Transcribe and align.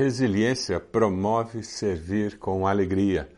Resiliência 0.00 0.80
promove 0.80 1.62
servir 1.62 2.38
com 2.38 2.66
alegria. 2.66 3.28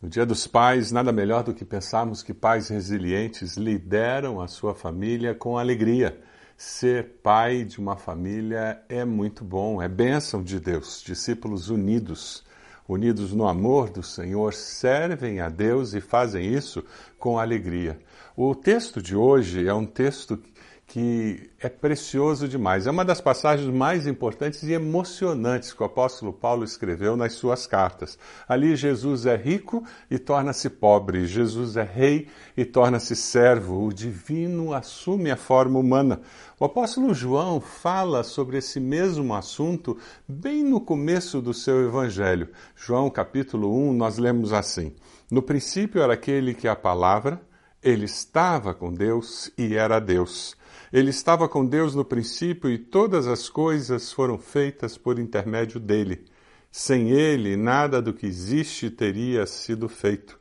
No 0.00 0.08
Dia 0.08 0.24
dos 0.24 0.46
Pais, 0.46 0.92
nada 0.92 1.10
melhor 1.10 1.42
do 1.42 1.52
que 1.52 1.64
pensarmos 1.64 2.22
que 2.22 2.32
pais 2.32 2.68
resilientes 2.68 3.56
lideram 3.56 4.40
a 4.40 4.46
sua 4.46 4.72
família 4.72 5.34
com 5.34 5.58
alegria. 5.58 6.16
Ser 6.56 7.18
pai 7.24 7.64
de 7.64 7.80
uma 7.80 7.96
família 7.96 8.80
é 8.88 9.04
muito 9.04 9.42
bom, 9.42 9.82
é 9.82 9.88
bênção 9.88 10.44
de 10.44 10.60
Deus. 10.60 11.02
Discípulos 11.04 11.70
unidos, 11.70 12.44
unidos 12.88 13.32
no 13.32 13.48
amor 13.48 13.90
do 13.90 14.04
Senhor, 14.04 14.54
servem 14.54 15.40
a 15.40 15.48
Deus 15.48 15.92
e 15.92 16.00
fazem 16.00 16.54
isso 16.54 16.84
com 17.18 17.36
alegria. 17.36 17.98
O 18.36 18.54
texto 18.54 19.02
de 19.02 19.16
hoje 19.16 19.66
é 19.66 19.74
um 19.74 19.84
texto 19.84 20.40
que 20.86 21.50
é 21.58 21.68
precioso 21.68 22.46
demais. 22.48 22.86
É 22.86 22.90
uma 22.90 23.04
das 23.04 23.20
passagens 23.20 23.68
mais 23.68 24.06
importantes 24.06 24.62
e 24.62 24.72
emocionantes 24.72 25.72
que 25.72 25.82
o 25.82 25.86
apóstolo 25.86 26.32
Paulo 26.32 26.62
escreveu 26.62 27.16
nas 27.16 27.32
suas 27.32 27.66
cartas. 27.66 28.16
Ali 28.48 28.76
Jesus 28.76 29.26
é 29.26 29.36
rico 29.36 29.84
e 30.08 30.16
torna-se 30.18 30.70
pobre, 30.70 31.26
Jesus 31.26 31.76
é 31.76 31.82
rei 31.82 32.28
e 32.56 32.64
torna-se 32.64 33.16
servo, 33.16 33.84
o 33.84 33.92
divino 33.92 34.72
assume 34.72 35.30
a 35.30 35.36
forma 35.36 35.78
humana. 35.78 36.20
O 36.58 36.64
apóstolo 36.64 37.12
João 37.12 37.60
fala 37.60 38.22
sobre 38.22 38.58
esse 38.58 38.78
mesmo 38.78 39.34
assunto 39.34 39.98
bem 40.26 40.62
no 40.62 40.80
começo 40.80 41.42
do 41.42 41.52
seu 41.52 41.84
evangelho. 41.84 42.48
João 42.76 43.10
capítulo 43.10 43.76
1, 43.90 43.92
nós 43.92 44.18
lemos 44.18 44.52
assim: 44.52 44.94
No 45.30 45.42
princípio 45.42 46.00
era 46.00 46.14
aquele 46.14 46.54
que 46.54 46.68
a 46.68 46.76
palavra, 46.76 47.40
ele 47.82 48.04
estava 48.04 48.72
com 48.72 48.92
Deus 48.94 49.50
e 49.58 49.74
era 49.74 50.00
Deus. 50.00 50.55
Ele 50.92 51.10
estava 51.10 51.48
com 51.48 51.64
Deus 51.64 51.94
no 51.94 52.04
princípio 52.04 52.70
e 52.70 52.78
todas 52.78 53.26
as 53.26 53.48
coisas 53.48 54.12
foram 54.12 54.38
feitas 54.38 54.96
por 54.96 55.18
intermédio 55.18 55.80
dele. 55.80 56.24
Sem 56.70 57.10
ele, 57.10 57.56
nada 57.56 58.00
do 58.00 58.12
que 58.12 58.26
existe 58.26 58.90
teria 58.90 59.46
sido 59.46 59.88
feito. 59.88 60.38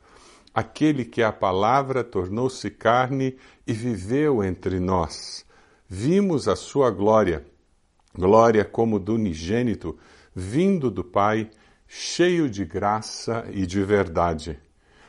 Aquele 0.53 1.03
que 1.03 1.23
a 1.23 1.31
palavra 1.31 2.03
tornou-se 2.03 2.69
carne 2.69 3.37
e 3.65 3.73
viveu 3.73 4.43
entre 4.43 4.79
nós. 4.79 5.45
Vimos 5.87 6.47
a 6.47 6.55
sua 6.55 6.89
glória, 6.91 7.45
glória 8.13 8.63
como 8.63 8.99
do 8.99 9.15
unigênito, 9.15 9.97
vindo 10.33 10.89
do 10.89 11.03
Pai, 11.03 11.49
cheio 11.87 12.49
de 12.49 12.65
graça 12.65 13.45
e 13.51 13.65
de 13.65 13.83
verdade. 13.83 14.59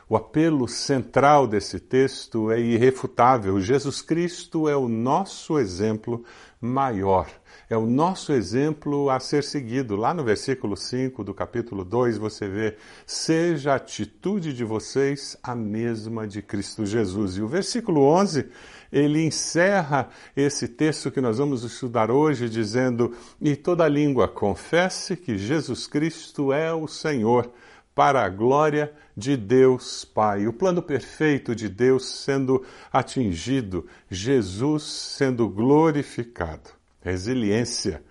O 0.09 0.15
apelo 0.15 0.69
central 0.69 1.45
desse 1.45 1.81
texto 1.81 2.49
é 2.49 2.57
irrefutável. 2.61 3.59
Jesus 3.59 4.01
Cristo 4.01 4.69
é 4.69 4.75
o 4.75 4.87
nosso 4.87 5.59
exemplo 5.59 6.23
maior, 6.61 7.27
é 7.69 7.75
o 7.75 7.85
nosso 7.85 8.31
exemplo 8.31 9.09
a 9.09 9.19
ser 9.19 9.43
seguido. 9.43 9.97
Lá 9.97 10.13
no 10.13 10.23
versículo 10.23 10.77
5 10.77 11.25
do 11.25 11.33
capítulo 11.33 11.83
2 11.83 12.17
você 12.17 12.47
vê: 12.47 12.77
Seja 13.05 13.73
a 13.73 13.75
atitude 13.75 14.53
de 14.53 14.63
vocês 14.63 15.37
a 15.43 15.53
mesma 15.53 16.25
de 16.25 16.41
Cristo 16.41 16.85
Jesus. 16.85 17.35
E 17.35 17.41
o 17.41 17.47
versículo 17.49 18.01
11 18.03 18.47
ele 18.89 19.25
encerra 19.25 20.07
esse 20.37 20.69
texto 20.69 21.11
que 21.11 21.19
nós 21.19 21.37
vamos 21.37 21.65
estudar 21.65 22.09
hoje 22.09 22.47
dizendo: 22.47 23.13
E 23.41 23.57
toda 23.57 23.85
língua 23.89 24.25
confesse 24.29 25.17
que 25.17 25.37
Jesus 25.37 25.85
Cristo 25.85 26.53
é 26.53 26.73
o 26.73 26.87
Senhor 26.87 27.51
para 27.97 28.23
a 28.23 28.29
glória 28.29 28.93
de 29.15 29.35
Deus 29.35 30.05
Pai. 30.05 30.45
O 30.45 30.53
plano 30.53 30.83
perfeito 30.83 31.55
de 31.55 31.67
Deus 31.67 32.05
sendo 32.05 32.63
atingido, 32.93 33.87
Jesus 34.07 34.83
sendo 34.83 35.49
glorificado. 35.49 36.69
Resiliência 37.01 38.03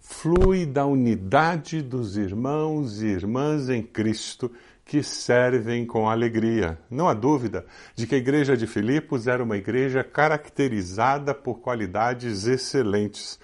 flui 0.00 0.66
da 0.66 0.84
unidade 0.84 1.80
dos 1.80 2.16
irmãos 2.16 3.02
e 3.02 3.06
irmãs 3.06 3.68
em 3.68 3.84
Cristo 3.84 4.50
que 4.84 5.00
servem 5.00 5.86
com 5.86 6.10
alegria. 6.10 6.76
Não 6.90 7.08
há 7.08 7.14
dúvida 7.14 7.64
de 7.94 8.08
que 8.08 8.16
a 8.16 8.18
igreja 8.18 8.56
de 8.56 8.66
Filipos 8.66 9.28
era 9.28 9.44
uma 9.44 9.56
igreja 9.56 10.02
caracterizada 10.02 11.32
por 11.32 11.60
qualidades 11.60 12.48
excelentes. 12.48 13.38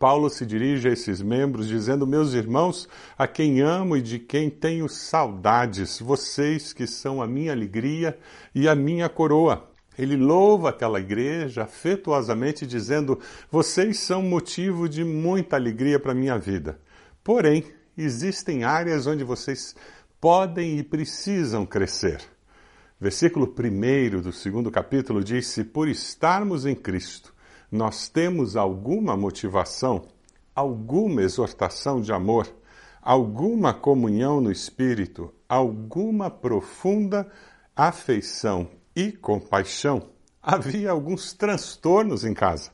Paulo 0.00 0.30
se 0.30 0.46
dirige 0.46 0.88
a 0.88 0.92
esses 0.92 1.20
membros 1.20 1.68
dizendo: 1.68 2.06
Meus 2.06 2.32
irmãos, 2.32 2.88
a 3.18 3.28
quem 3.28 3.60
amo 3.60 3.98
e 3.98 4.00
de 4.00 4.18
quem 4.18 4.48
tenho 4.48 4.88
saudades, 4.88 6.00
vocês 6.00 6.72
que 6.72 6.86
são 6.86 7.20
a 7.20 7.26
minha 7.26 7.52
alegria 7.52 8.18
e 8.54 8.66
a 8.66 8.74
minha 8.74 9.10
coroa. 9.10 9.68
Ele 9.98 10.16
louva 10.16 10.70
aquela 10.70 10.98
igreja 10.98 11.64
afetuosamente, 11.64 12.66
dizendo: 12.66 13.20
Vocês 13.50 13.98
são 13.98 14.22
motivo 14.22 14.88
de 14.88 15.04
muita 15.04 15.56
alegria 15.56 16.00
para 16.00 16.12
a 16.12 16.14
minha 16.14 16.38
vida. 16.38 16.80
Porém, 17.22 17.62
existem 17.94 18.64
áreas 18.64 19.06
onde 19.06 19.22
vocês 19.22 19.76
podem 20.18 20.78
e 20.78 20.82
precisam 20.82 21.66
crescer. 21.66 22.22
Versículo 22.98 23.46
1 23.46 24.22
do 24.22 24.32
segundo 24.32 24.70
capítulo 24.70 25.22
diz: 25.22 25.46
Se 25.46 25.62
por 25.62 25.88
estarmos 25.88 26.64
em 26.64 26.74
Cristo, 26.74 27.29
nós 27.70 28.08
temos 28.08 28.56
alguma 28.56 29.16
motivação, 29.16 30.02
alguma 30.54 31.22
exortação 31.22 32.00
de 32.00 32.12
amor, 32.12 32.52
alguma 33.00 33.72
comunhão 33.72 34.40
no 34.40 34.50
espírito, 34.50 35.32
alguma 35.48 36.30
profunda 36.30 37.30
afeição 37.74 38.68
e 38.94 39.12
compaixão, 39.12 40.02
havia 40.42 40.90
alguns 40.90 41.32
transtornos 41.32 42.24
em 42.24 42.34
casa. 42.34 42.70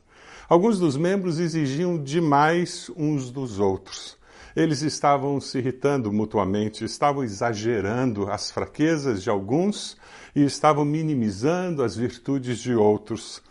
Alguns 0.49 0.79
dos 0.79 0.97
membros 0.97 1.41
exigiam 1.41 2.03
demais 2.03 2.91
uns 2.97 3.31
dos 3.31 3.59
outros. 3.59 4.17
Eles 4.55 4.81
estavam 4.81 5.41
se 5.41 5.59
irritando 5.59 6.13
mutuamente, 6.13 6.84
estavam 6.84 7.23
exagerando 7.23 8.31
as 8.31 8.51
fraquezas 8.51 9.23
de 9.23 9.28
alguns 9.28 9.97
e 10.34 10.45
estavam 10.45 10.84
minimizando 10.84 11.83
as 11.83 11.97
virtudes 11.97 12.59
de 12.59 12.75
outros. 12.75 13.43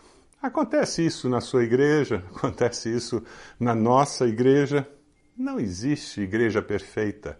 Acontece 0.46 1.04
isso 1.04 1.28
na 1.28 1.40
sua 1.40 1.64
igreja, 1.64 2.22
acontece 2.32 2.88
isso 2.88 3.20
na 3.58 3.74
nossa 3.74 4.28
igreja. 4.28 4.88
Não 5.36 5.58
existe 5.58 6.20
igreja 6.20 6.62
perfeita, 6.62 7.36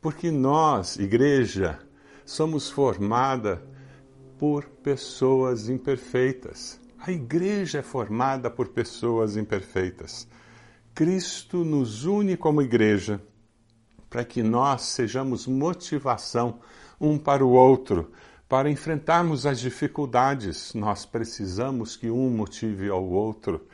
porque 0.00 0.32
nós, 0.32 0.96
igreja, 0.96 1.78
somos 2.26 2.68
formada 2.68 3.62
por 4.36 4.64
pessoas 4.64 5.68
imperfeitas. 5.68 6.80
A 6.98 7.12
igreja 7.12 7.78
é 7.78 7.82
formada 7.82 8.50
por 8.50 8.68
pessoas 8.68 9.36
imperfeitas. 9.36 10.26
Cristo 10.92 11.64
nos 11.64 12.04
une 12.04 12.36
como 12.36 12.60
igreja 12.60 13.22
para 14.10 14.24
que 14.24 14.42
nós 14.42 14.82
sejamos 14.82 15.46
motivação 15.46 16.58
um 17.00 17.16
para 17.16 17.44
o 17.44 17.52
outro, 17.52 18.10
para 18.50 18.68
enfrentarmos 18.68 19.46
as 19.46 19.60
dificuldades, 19.60 20.74
nós 20.74 21.06
precisamos 21.06 21.94
que 21.94 22.10
um 22.10 22.28
motive 22.30 22.88
ao 22.90 23.04
outro. 23.04 23.64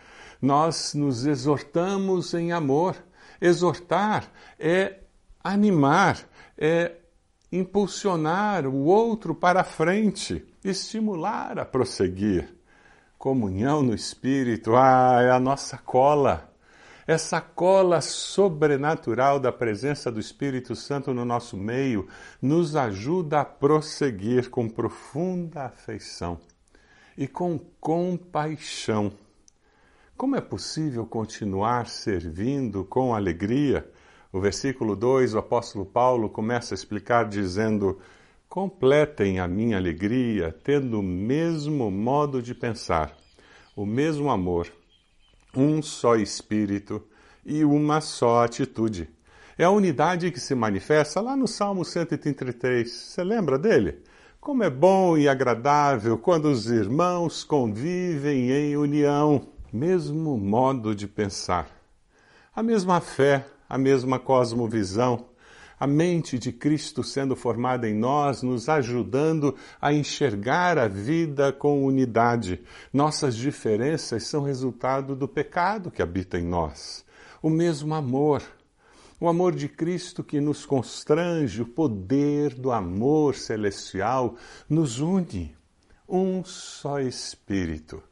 Nós 0.41 0.93
nos 0.93 1.25
exortamos 1.25 2.35
em 2.35 2.53
amor. 2.53 2.95
Exortar 3.41 4.31
é 4.59 4.99
animar, 5.43 6.19
é 6.59 6.93
impulsionar 7.51 8.67
o 8.67 8.85
outro 8.85 9.35
para 9.35 9.63
a 9.63 9.65
frente, 9.65 10.45
estimular 10.63 11.59
a 11.59 11.65
prosseguir. 11.65 12.55
Comunhão 13.17 13.83
no 13.83 13.95
Espírito, 13.95 14.77
ah, 14.77 15.23
é 15.23 15.31
a 15.31 15.41
nossa 15.41 15.79
cola 15.79 16.53
essa 17.07 17.41
cola 17.41 18.01
sobrenatural 18.01 19.39
da 19.39 19.53
presença 19.53 20.11
do 20.11 20.19
Espírito 20.19 20.75
Santo 20.75 21.15
no 21.15 21.25
nosso 21.25 21.57
meio 21.57 22.09
nos 22.43 22.75
ajuda 22.75 23.43
a 23.43 23.45
prosseguir 23.45 24.51
com 24.51 24.69
profunda 24.69 25.67
afeição 25.67 26.41
e 27.17 27.29
com 27.29 27.61
compaixão. 27.81 29.13
Como 30.17 30.35
é 30.35 30.41
possível 30.41 31.07
continuar 31.07 31.87
servindo 31.87 32.85
com 32.85 33.15
alegria? 33.15 33.89
O 34.33 34.41
versículo 34.41 34.97
2, 34.97 35.35
o 35.35 35.39
apóstolo 35.39 35.87
Paulo 35.87 36.29
começa 36.29 36.75
a 36.75 36.77
explicar 36.77 37.29
dizendo: 37.29 38.01
Completem 38.49 39.39
a 39.39 39.47
minha 39.47 39.77
alegria, 39.77 40.57
tendo 40.65 40.99
o 40.99 41.03
mesmo 41.03 41.89
modo 41.89 42.43
de 42.43 42.55
pensar, 42.55 43.17
o 43.77 43.87
mesmo 43.87 44.29
amor 44.29 44.67
um 45.57 45.81
só 45.81 46.17
espírito 46.17 47.03
e 47.45 47.65
uma 47.65 48.01
só 48.01 48.45
atitude. 48.45 49.09
É 49.59 49.65
a 49.65 49.71
unidade 49.71 50.31
que 50.31 50.39
se 50.39 50.55
manifesta 50.55 51.21
lá 51.21 51.35
no 51.35 51.49
Salmo 51.49 51.85
133. 51.85 52.91
Você 52.91 53.25
lembra 53.25 53.59
dele? 53.59 54.03
Como 54.39 54.63
é 54.63 54.71
bom 54.71 55.17
e 55.17 55.29
agradável 55.29 56.19
quando 56.19 56.45
os 56.47 56.67
irmãos 56.71 57.43
convivem 57.43 58.51
em 58.51 58.77
união, 58.77 59.49
mesmo 59.73 60.37
modo 60.37 60.95
de 60.95 61.09
pensar, 61.09 61.69
a 62.55 62.63
mesma 62.63 63.01
fé, 63.01 63.47
a 63.69 63.77
mesma 63.77 64.19
cosmovisão, 64.19 65.27
a 65.79 65.87
mente 65.87 66.39
de 66.39 66.53
Cristo 66.53 67.05
sendo 67.05 67.37
formada 67.37 67.89
em 67.89 67.95
nós, 67.95 68.43
nos 68.43 68.69
ajudando 68.69 69.55
a 69.81 69.93
enxergar 69.93 70.79
a 70.79 70.89
vida 70.89 71.53
com 71.53 71.85
unidade. 71.85 72.63
Nossas 72.93 73.37
diferenças 73.37 74.25
são 74.25 74.43
resultado 74.43 75.15
do 75.15 75.29
pecado 75.29 75.91
que 75.91 76.03
habita 76.03 76.39
em 76.39 76.45
nós. 76.45 77.05
O 77.43 77.51
mesmo 77.51 77.95
amor, 77.95 78.43
O 79.19 79.29
amor 79.29 79.55
de 79.55 79.67
Cristo 79.67 80.23
que 80.23 80.43
nos 80.43 80.67
constrange, 80.67 81.63
o 81.63 81.67
poder 81.67 82.53
do 82.53 82.71
amor 82.71 83.35
celestial 83.35 84.37
nos 84.69 85.01
une. 85.01 85.57
Um 86.07 86.45
só 86.45 87.01
Espírito. 87.01 88.03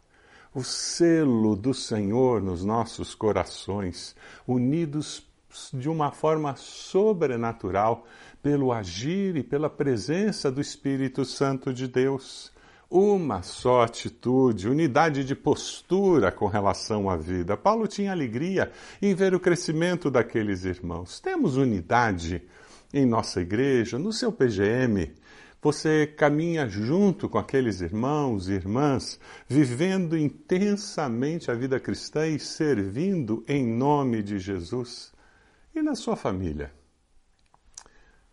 O 0.54 0.64
selo 0.64 1.56
do 1.56 1.74
Senhor 1.74 2.40
nos 2.40 2.64
nossos 2.64 3.14
corações, 3.14 4.16
unidos 4.46 5.26
de 5.72 5.88
uma 5.88 6.10
forma 6.10 6.54
sobrenatural 6.56 8.06
pelo 8.42 8.72
agir 8.72 9.36
e 9.36 9.42
pela 9.42 9.70
presença 9.70 10.50
do 10.50 10.60
Espírito 10.60 11.24
Santo 11.24 11.72
de 11.72 11.88
Deus. 11.88 12.52
Uma 12.90 13.42
só 13.42 13.82
atitude, 13.82 14.68
unidade 14.68 15.24
de 15.24 15.34
postura 15.34 16.30
com 16.30 16.46
relação 16.46 17.08
à 17.08 17.16
vida. 17.16 17.56
Paulo 17.56 17.88
tinha 17.88 18.12
alegria 18.12 18.70
em 19.00 19.14
ver 19.14 19.34
o 19.34 19.40
crescimento 19.40 20.10
daqueles 20.10 20.64
irmãos. 20.64 21.20
Temos 21.20 21.56
unidade 21.56 22.42
em 22.92 23.06
nossa 23.06 23.40
igreja, 23.40 23.98
no 23.98 24.12
seu 24.12 24.30
PGM. 24.30 25.10
Você 25.62 26.06
caminha 26.06 26.68
junto 26.68 27.26
com 27.26 27.38
aqueles 27.38 27.80
irmãos 27.80 28.50
e 28.50 28.52
irmãs, 28.52 29.18
vivendo 29.48 30.14
intensamente 30.16 31.50
a 31.50 31.54
vida 31.54 31.80
cristã 31.80 32.28
e 32.28 32.38
servindo 32.38 33.42
em 33.48 33.66
nome 33.66 34.22
de 34.22 34.38
Jesus. 34.38 35.13
E 35.74 35.82
na 35.82 35.96
sua 35.96 36.14
família? 36.14 36.72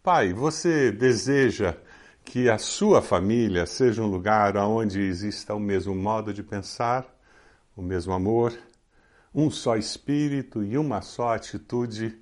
Pai, 0.04 0.32
você 0.32 0.92
deseja 0.92 1.76
que 2.24 2.48
a 2.48 2.60
sua 2.60 3.02
família 3.02 3.66
seja 3.66 4.04
um 4.04 4.06
lugar 4.06 4.56
onde 4.58 5.02
exista 5.02 5.56
o 5.56 5.60
mesmo 5.60 5.96
modo 5.96 6.32
de 6.32 6.44
pensar, 6.44 7.04
o 7.76 7.82
mesmo 7.82 8.14
amor, 8.14 8.54
um 9.34 9.50
só 9.50 9.76
espírito 9.76 10.64
e 10.64 10.78
uma 10.78 11.02
só 11.02 11.34
atitude. 11.34 12.16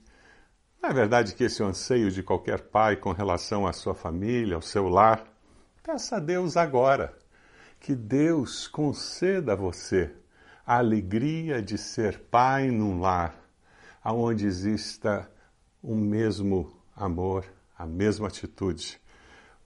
Não 0.82 0.90
é 0.90 0.94
verdade 0.94 1.36
que 1.36 1.44
esse 1.44 1.62
é 1.62 1.66
o 1.66 1.68
anseio 1.68 2.10
de 2.10 2.24
qualquer 2.24 2.62
pai 2.62 2.96
com 2.96 3.12
relação 3.12 3.68
à 3.68 3.74
sua 3.74 3.94
família, 3.94 4.56
ao 4.56 4.62
seu 4.62 4.88
lar? 4.88 5.28
Peça 5.84 6.16
a 6.16 6.20
Deus 6.20 6.56
agora 6.56 7.14
que 7.78 7.94
Deus 7.94 8.70
conceda 8.70 9.52
a 9.52 9.58
você 9.58 10.16
a 10.66 10.78
alegria 10.78 11.62
de 11.62 11.78
ser 11.78 12.20
pai 12.32 12.72
num 12.72 13.02
lar 13.02 13.49
onde 14.04 14.46
exista 14.46 15.30
o 15.82 15.96
mesmo 15.96 16.72
amor, 16.96 17.46
a 17.78 17.86
mesma 17.86 18.28
atitude 18.28 19.00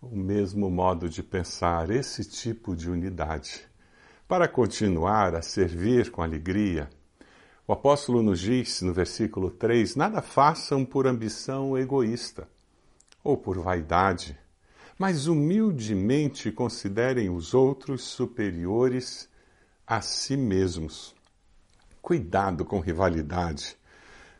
o 0.03 0.17
mesmo 0.17 0.69
modo 0.69 1.09
de 1.09 1.23
pensar, 1.23 1.89
esse 1.89 2.25
tipo 2.25 2.75
de 2.75 2.89
unidade. 2.89 3.61
Para 4.27 4.49
continuar 4.49 5.33
a 5.33 5.41
servir 5.41 6.11
com 6.11 6.21
alegria, 6.21 6.89
o 7.65 7.71
apóstolo 7.71 8.21
nos 8.21 8.39
diz 8.39 8.81
no 8.81 8.91
versículo 8.91 9.49
3: 9.49 9.95
Nada 9.95 10.21
façam 10.21 10.83
por 10.83 11.07
ambição 11.07 11.77
egoísta 11.77 12.47
ou 13.23 13.37
por 13.37 13.57
vaidade, 13.59 14.37
mas 14.99 15.27
humildemente 15.27 16.51
considerem 16.51 17.29
os 17.29 17.53
outros 17.53 18.03
superiores 18.03 19.29
a 19.87 20.01
si 20.01 20.35
mesmos. 20.35 21.15
Cuidado 22.01 22.65
com 22.65 22.81
rivalidade 22.81 23.77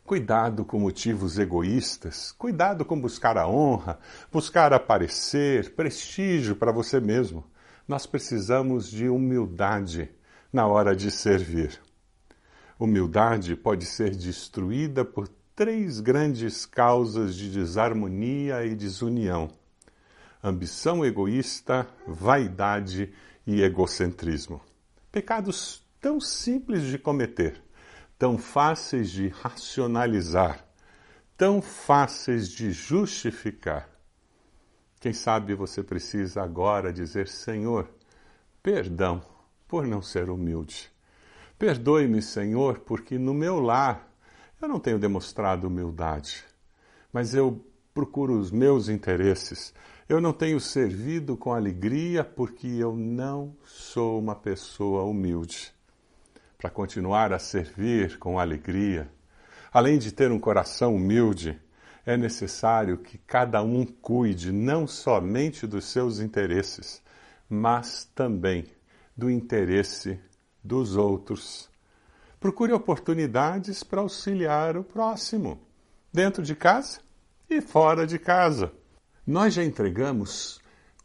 Cuidado 0.06 0.66
com 0.66 0.80
motivos 0.80 1.40
egoístas, 1.40 2.34
cuidado 2.34 2.84
com 2.84 3.00
buscar 3.00 3.38
a 3.38 3.48
honra, 3.48 3.98
buscar 4.30 4.74
aparecer, 4.74 5.74
prestígio 5.76 6.58
para 6.58 6.74
você 6.74 7.00
mesmo. 7.00 7.46
Nós 7.88 8.06
precisamos 8.06 8.92
de 8.92 9.08
humildade 9.08 10.10
na 10.52 10.68
hora 10.68 10.94
de 10.94 11.10
servir. 11.10 11.80
Humildade 12.78 13.56
pode 13.56 13.86
ser 13.86 14.14
destruída 14.14 15.06
por 15.06 15.30
três 15.56 16.02
grandes 16.02 16.66
causas 16.66 17.34
de 17.34 17.50
desarmonia 17.50 18.66
e 18.66 18.76
desunião: 18.76 19.50
ambição 20.44 21.06
egoísta, 21.06 21.88
vaidade 22.06 23.14
e 23.48 23.62
egocentrismo. 23.62 24.60
Pecados 25.10 25.82
tão 26.02 26.20
simples 26.20 26.84
de 26.84 26.98
cometer 26.98 27.64
tão 28.24 28.38
fáceis 28.38 29.12
de 29.12 29.28
racionalizar, 29.28 30.66
tão 31.36 31.62
fáceis 31.62 32.48
de 32.48 32.72
justificar. 32.72 33.90
Quem 35.02 35.12
sabe 35.12 35.54
você 35.54 35.84
precisa 35.84 36.42
agora 36.42 36.94
dizer: 36.94 37.28
Senhor, 37.28 37.90
perdão 38.62 39.22
por 39.68 39.86
não 39.86 40.02
ser 40.02 40.30
humilde. 40.30 40.90
Perdoe-me, 41.60 42.22
Senhor, 42.22 42.80
porque 42.80 43.20
no 43.20 43.34
meu 43.34 43.60
lar 43.60 44.10
eu 44.62 44.70
não 44.70 44.80
tenho 44.80 44.98
demonstrado 44.98 45.68
humildade, 45.68 46.46
mas 47.12 47.36
eu 47.36 47.62
procuro 47.94 48.40
os 48.40 48.52
meus 48.52 48.88
interesses. 48.88 49.74
Eu 50.08 50.22
não 50.22 50.32
tenho 50.32 50.62
servido 50.62 51.36
com 51.36 51.52
alegria 51.52 52.24
porque 52.24 52.68
eu 52.68 52.96
não 52.96 53.54
sou 53.66 54.18
uma 54.18 54.34
pessoa 54.34 55.04
humilde 55.04 55.74
para 56.64 56.72
continuar 56.72 57.34
a 57.34 57.40
servir 57.40 58.18
com 58.18 58.40
alegria, 58.40 59.12
além 59.70 60.00
de 60.00 60.14
ter 60.14 60.32
um 60.32 60.40
coração 60.40 60.96
humilde, 60.96 61.62
é 62.06 62.16
necessário 62.16 63.00
que 63.00 63.18
cada 63.18 63.62
um 63.62 63.86
cuide 63.86 64.50
não 64.50 64.88
somente 64.88 65.68
dos 65.68 65.84
seus 65.84 66.22
interesses, 66.22 67.04
mas 67.50 68.10
também 68.16 68.64
do 69.14 69.30
interesse 69.30 70.18
dos 70.64 70.96
outros. 70.96 71.70
Procure 72.40 72.72
oportunidades 72.72 73.84
para 73.84 74.00
auxiliar 74.00 74.78
o 74.78 74.86
próximo, 74.86 75.60
dentro 76.14 76.42
de 76.42 76.56
casa 76.56 77.02
e 77.50 77.60
fora 77.60 78.08
de 78.08 78.18
casa. 78.18 78.72
Nós 79.28 79.54
já 79.54 79.66
entregamos 79.66 80.62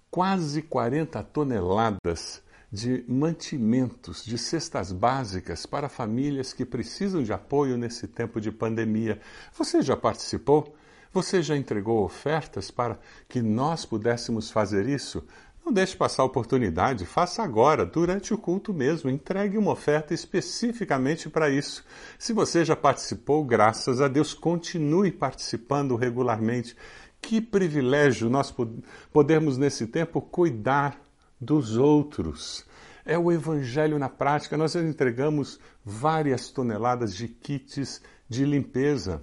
quase 0.08 0.62
40 0.62 1.20
toneladas 1.24 2.44
de 2.70 3.04
mantimentos, 3.08 4.24
de 4.24 4.36
cestas 4.36 4.92
básicas 4.92 5.64
para 5.64 5.88
famílias 5.88 6.52
que 6.52 6.64
precisam 6.64 7.22
de 7.22 7.32
apoio 7.32 7.78
nesse 7.78 8.06
tempo 8.06 8.40
de 8.40 8.52
pandemia. 8.52 9.20
Você 9.56 9.80
já 9.80 9.96
participou? 9.96 10.74
Você 11.12 11.42
já 11.42 11.56
entregou 11.56 12.04
ofertas 12.04 12.70
para 12.70 12.98
que 13.26 13.40
nós 13.40 13.86
pudéssemos 13.86 14.50
fazer 14.50 14.86
isso? 14.86 15.24
Não 15.64 15.72
deixe 15.72 15.96
passar 15.96 16.22
a 16.22 16.26
oportunidade, 16.26 17.04
faça 17.04 17.42
agora, 17.42 17.84
durante 17.84 18.32
o 18.32 18.38
culto 18.38 18.72
mesmo. 18.72 19.10
Entregue 19.10 19.58
uma 19.58 19.72
oferta 19.72 20.14
especificamente 20.14 21.28
para 21.28 21.50
isso. 21.50 21.84
Se 22.18 22.32
você 22.32 22.64
já 22.64 22.76
participou, 22.76 23.44
graças 23.44 24.00
a 24.00 24.08
Deus, 24.08 24.32
continue 24.32 25.10
participando 25.10 25.96
regularmente. 25.96 26.76
Que 27.20 27.40
privilégio 27.40 28.30
nós 28.30 28.54
podermos, 29.12 29.58
nesse 29.58 29.86
tempo, 29.86 30.20
cuidar 30.20 30.98
dos 31.40 31.76
outros. 31.76 32.64
É 33.04 33.18
o 33.18 33.32
Evangelho 33.32 33.98
na 33.98 34.08
prática. 34.08 34.56
Nós 34.56 34.74
entregamos 34.76 35.58
várias 35.84 36.50
toneladas 36.50 37.14
de 37.14 37.28
kits 37.28 38.02
de 38.28 38.44
limpeza. 38.44 39.20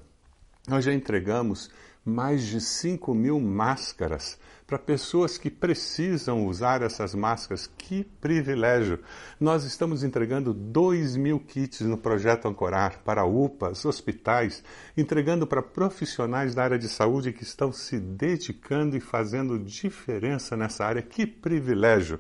Nós 0.67 0.84
já 0.86 0.93
entregamos 0.93 1.69
mais 2.03 2.45
de 2.45 2.60
5 2.62 3.13
mil 3.13 3.39
máscaras 3.39 4.39
para 4.67 4.79
pessoas 4.79 5.38
que 5.38 5.51
precisam 5.51 6.45
usar 6.48 6.81
essas 6.81 7.13
máscaras. 7.13 7.69
Que 7.77 8.03
privilégio! 8.03 9.00
Nós 9.39 9.63
estamos 9.63 10.03
entregando 10.03 10.53
2 10.53 11.17
mil 11.17 11.39
kits 11.39 11.81
no 11.81 11.98
projeto 11.98 12.48
Ancorar 12.48 13.00
para 13.03 13.25
UPAs, 13.25 13.86
hospitais, 13.86 14.63
entregando 14.98 15.45
para 15.45 15.62
profissionais 15.62 16.55
da 16.55 16.63
área 16.63 16.79
de 16.79 16.89
saúde 16.89 17.31
que 17.31 17.43
estão 17.43 17.72
se 17.72 18.00
dedicando 18.00 18.98
e 18.98 19.00
fazendo 19.00 19.60
diferença 19.60 20.57
nessa 20.57 20.84
área. 20.84 21.01
Que 21.01 21.27
privilégio! 21.27 22.19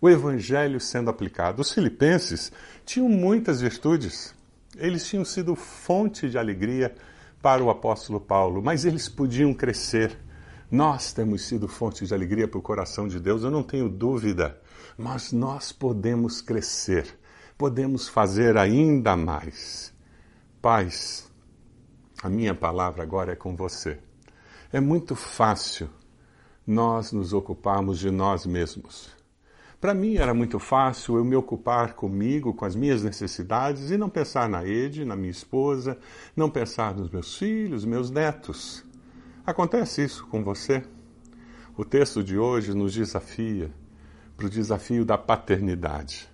O 0.00 0.10
Evangelho 0.10 0.80
sendo 0.80 1.08
aplicado. 1.08 1.62
Os 1.62 1.72
filipenses 1.72 2.52
tinham 2.84 3.08
muitas 3.08 3.60
virtudes. 3.60 4.34
Eles 4.76 5.06
tinham 5.06 5.24
sido 5.24 5.54
fonte 5.54 6.28
de 6.28 6.36
alegria 6.36 6.94
para 7.40 7.62
o 7.62 7.70
apóstolo 7.70 8.20
Paulo, 8.20 8.60
mas 8.60 8.84
eles 8.84 9.08
podiam 9.08 9.54
crescer 9.54 10.18
nós 10.70 11.12
temos 11.12 11.42
sido 11.42 11.68
fonte 11.68 12.06
de 12.06 12.14
alegria 12.14 12.48
para 12.48 12.58
o 12.58 12.62
coração 12.62 13.06
de 13.06 13.20
Deus, 13.20 13.42
eu 13.42 13.50
não 13.50 13.62
tenho 13.62 13.88
dúvida, 13.88 14.60
mas 14.98 15.32
nós 15.32 15.70
podemos 15.70 16.40
crescer, 16.40 17.18
podemos 17.56 18.08
fazer 18.08 18.56
ainda 18.56 19.16
mais. 19.16 19.94
Paz, 20.60 21.30
a 22.22 22.28
minha 22.28 22.54
palavra 22.54 23.02
agora 23.02 23.32
é 23.32 23.36
com 23.36 23.54
você. 23.54 23.98
É 24.72 24.80
muito 24.80 25.14
fácil 25.14 25.88
nós 26.66 27.12
nos 27.12 27.32
ocuparmos 27.32 27.98
de 27.98 28.10
nós 28.10 28.44
mesmos. 28.44 29.14
Para 29.80 29.94
mim 29.94 30.16
era 30.16 30.32
muito 30.32 30.58
fácil 30.58 31.16
eu 31.16 31.24
me 31.24 31.36
ocupar 31.36 31.92
comigo, 31.92 32.54
com 32.54 32.64
as 32.64 32.74
minhas 32.74 33.02
necessidades 33.02 33.90
e 33.90 33.96
não 33.96 34.08
pensar 34.08 34.48
na 34.48 34.66
Ede, 34.66 35.04
na 35.04 35.14
minha 35.14 35.30
esposa, 35.30 35.98
não 36.34 36.50
pensar 36.50 36.94
nos 36.94 37.10
meus 37.10 37.36
filhos, 37.36 37.84
meus 37.84 38.10
netos. 38.10 38.85
Acontece 39.46 40.02
isso 40.02 40.26
com 40.26 40.42
você? 40.42 40.82
O 41.76 41.84
texto 41.84 42.20
de 42.24 42.36
hoje 42.36 42.74
nos 42.74 42.92
desafia 42.92 43.70
para 44.36 44.46
o 44.46 44.50
desafio 44.50 45.04
da 45.04 45.16
paternidade. 45.16 46.28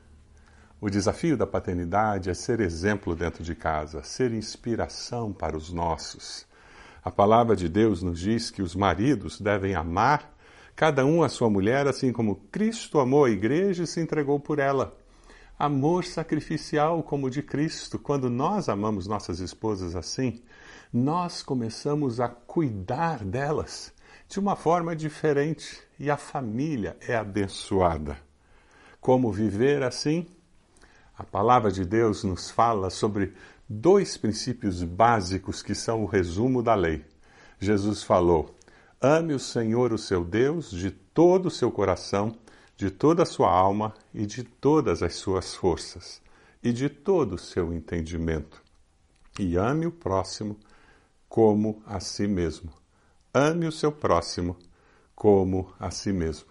O 0.80 0.88
desafio 0.88 1.36
da 1.36 1.46
paternidade 1.46 2.30
é 2.30 2.34
ser 2.34 2.58
exemplo 2.58 3.14
dentro 3.14 3.44
de 3.44 3.54
casa, 3.54 4.02
ser 4.02 4.32
inspiração 4.32 5.30
para 5.30 5.54
os 5.54 5.70
nossos. 5.70 6.46
A 7.04 7.10
palavra 7.10 7.54
de 7.54 7.68
Deus 7.68 8.02
nos 8.02 8.18
diz 8.18 8.48
que 8.48 8.62
os 8.62 8.74
maridos 8.74 9.38
devem 9.38 9.74
amar 9.74 10.34
cada 10.74 11.04
um 11.04 11.22
a 11.22 11.28
sua 11.28 11.50
mulher, 11.50 11.86
assim 11.86 12.14
como 12.14 12.36
Cristo 12.50 12.98
amou 12.98 13.26
a 13.26 13.30
igreja 13.30 13.82
e 13.82 13.86
se 13.86 14.00
entregou 14.00 14.40
por 14.40 14.58
ela. 14.58 14.96
Amor 15.58 16.04
sacrificial 16.04 17.02
como 17.02 17.26
o 17.26 17.30
de 17.30 17.42
Cristo. 17.42 17.98
Quando 17.98 18.28
nós 18.28 18.68
amamos 18.68 19.06
nossas 19.06 19.38
esposas 19.38 19.94
assim, 19.94 20.42
nós 20.92 21.42
começamos 21.42 22.20
a 22.20 22.28
cuidar 22.28 23.24
delas 23.24 23.92
de 24.28 24.40
uma 24.40 24.56
forma 24.56 24.96
diferente 24.96 25.82
e 25.98 26.10
a 26.10 26.16
família 26.16 26.96
é 27.00 27.14
abençoada. 27.14 28.16
Como 29.00 29.30
viver 29.30 29.82
assim? 29.82 30.26
A 31.16 31.22
palavra 31.22 31.70
de 31.70 31.84
Deus 31.84 32.24
nos 32.24 32.50
fala 32.50 32.88
sobre 32.88 33.34
dois 33.68 34.16
princípios 34.16 34.82
básicos 34.82 35.62
que 35.62 35.74
são 35.74 36.02
o 36.02 36.06
resumo 36.06 36.62
da 36.62 36.74
lei. 36.74 37.04
Jesus 37.60 38.02
falou: 38.02 38.54
Ame 39.00 39.34
o 39.34 39.38
Senhor, 39.38 39.92
o 39.92 39.98
seu 39.98 40.24
Deus, 40.24 40.70
de 40.70 40.90
todo 40.90 41.46
o 41.46 41.50
seu 41.50 41.70
coração, 41.70 42.34
de 42.82 42.90
toda 42.90 43.22
a 43.22 43.26
sua 43.26 43.48
alma 43.48 43.94
e 44.12 44.26
de 44.26 44.42
todas 44.42 45.04
as 45.04 45.14
suas 45.14 45.54
forças, 45.54 46.20
e 46.60 46.72
de 46.72 46.88
todo 46.88 47.34
o 47.34 47.38
seu 47.38 47.72
entendimento. 47.72 48.60
E 49.38 49.56
ame 49.56 49.86
o 49.86 49.92
próximo 49.92 50.58
como 51.28 51.80
a 51.86 52.00
si 52.00 52.26
mesmo. 52.26 52.72
Ame 53.32 53.68
o 53.68 53.72
seu 53.72 53.92
próximo 53.92 54.56
como 55.14 55.72
a 55.78 55.92
si 55.92 56.12
mesmo. 56.12 56.48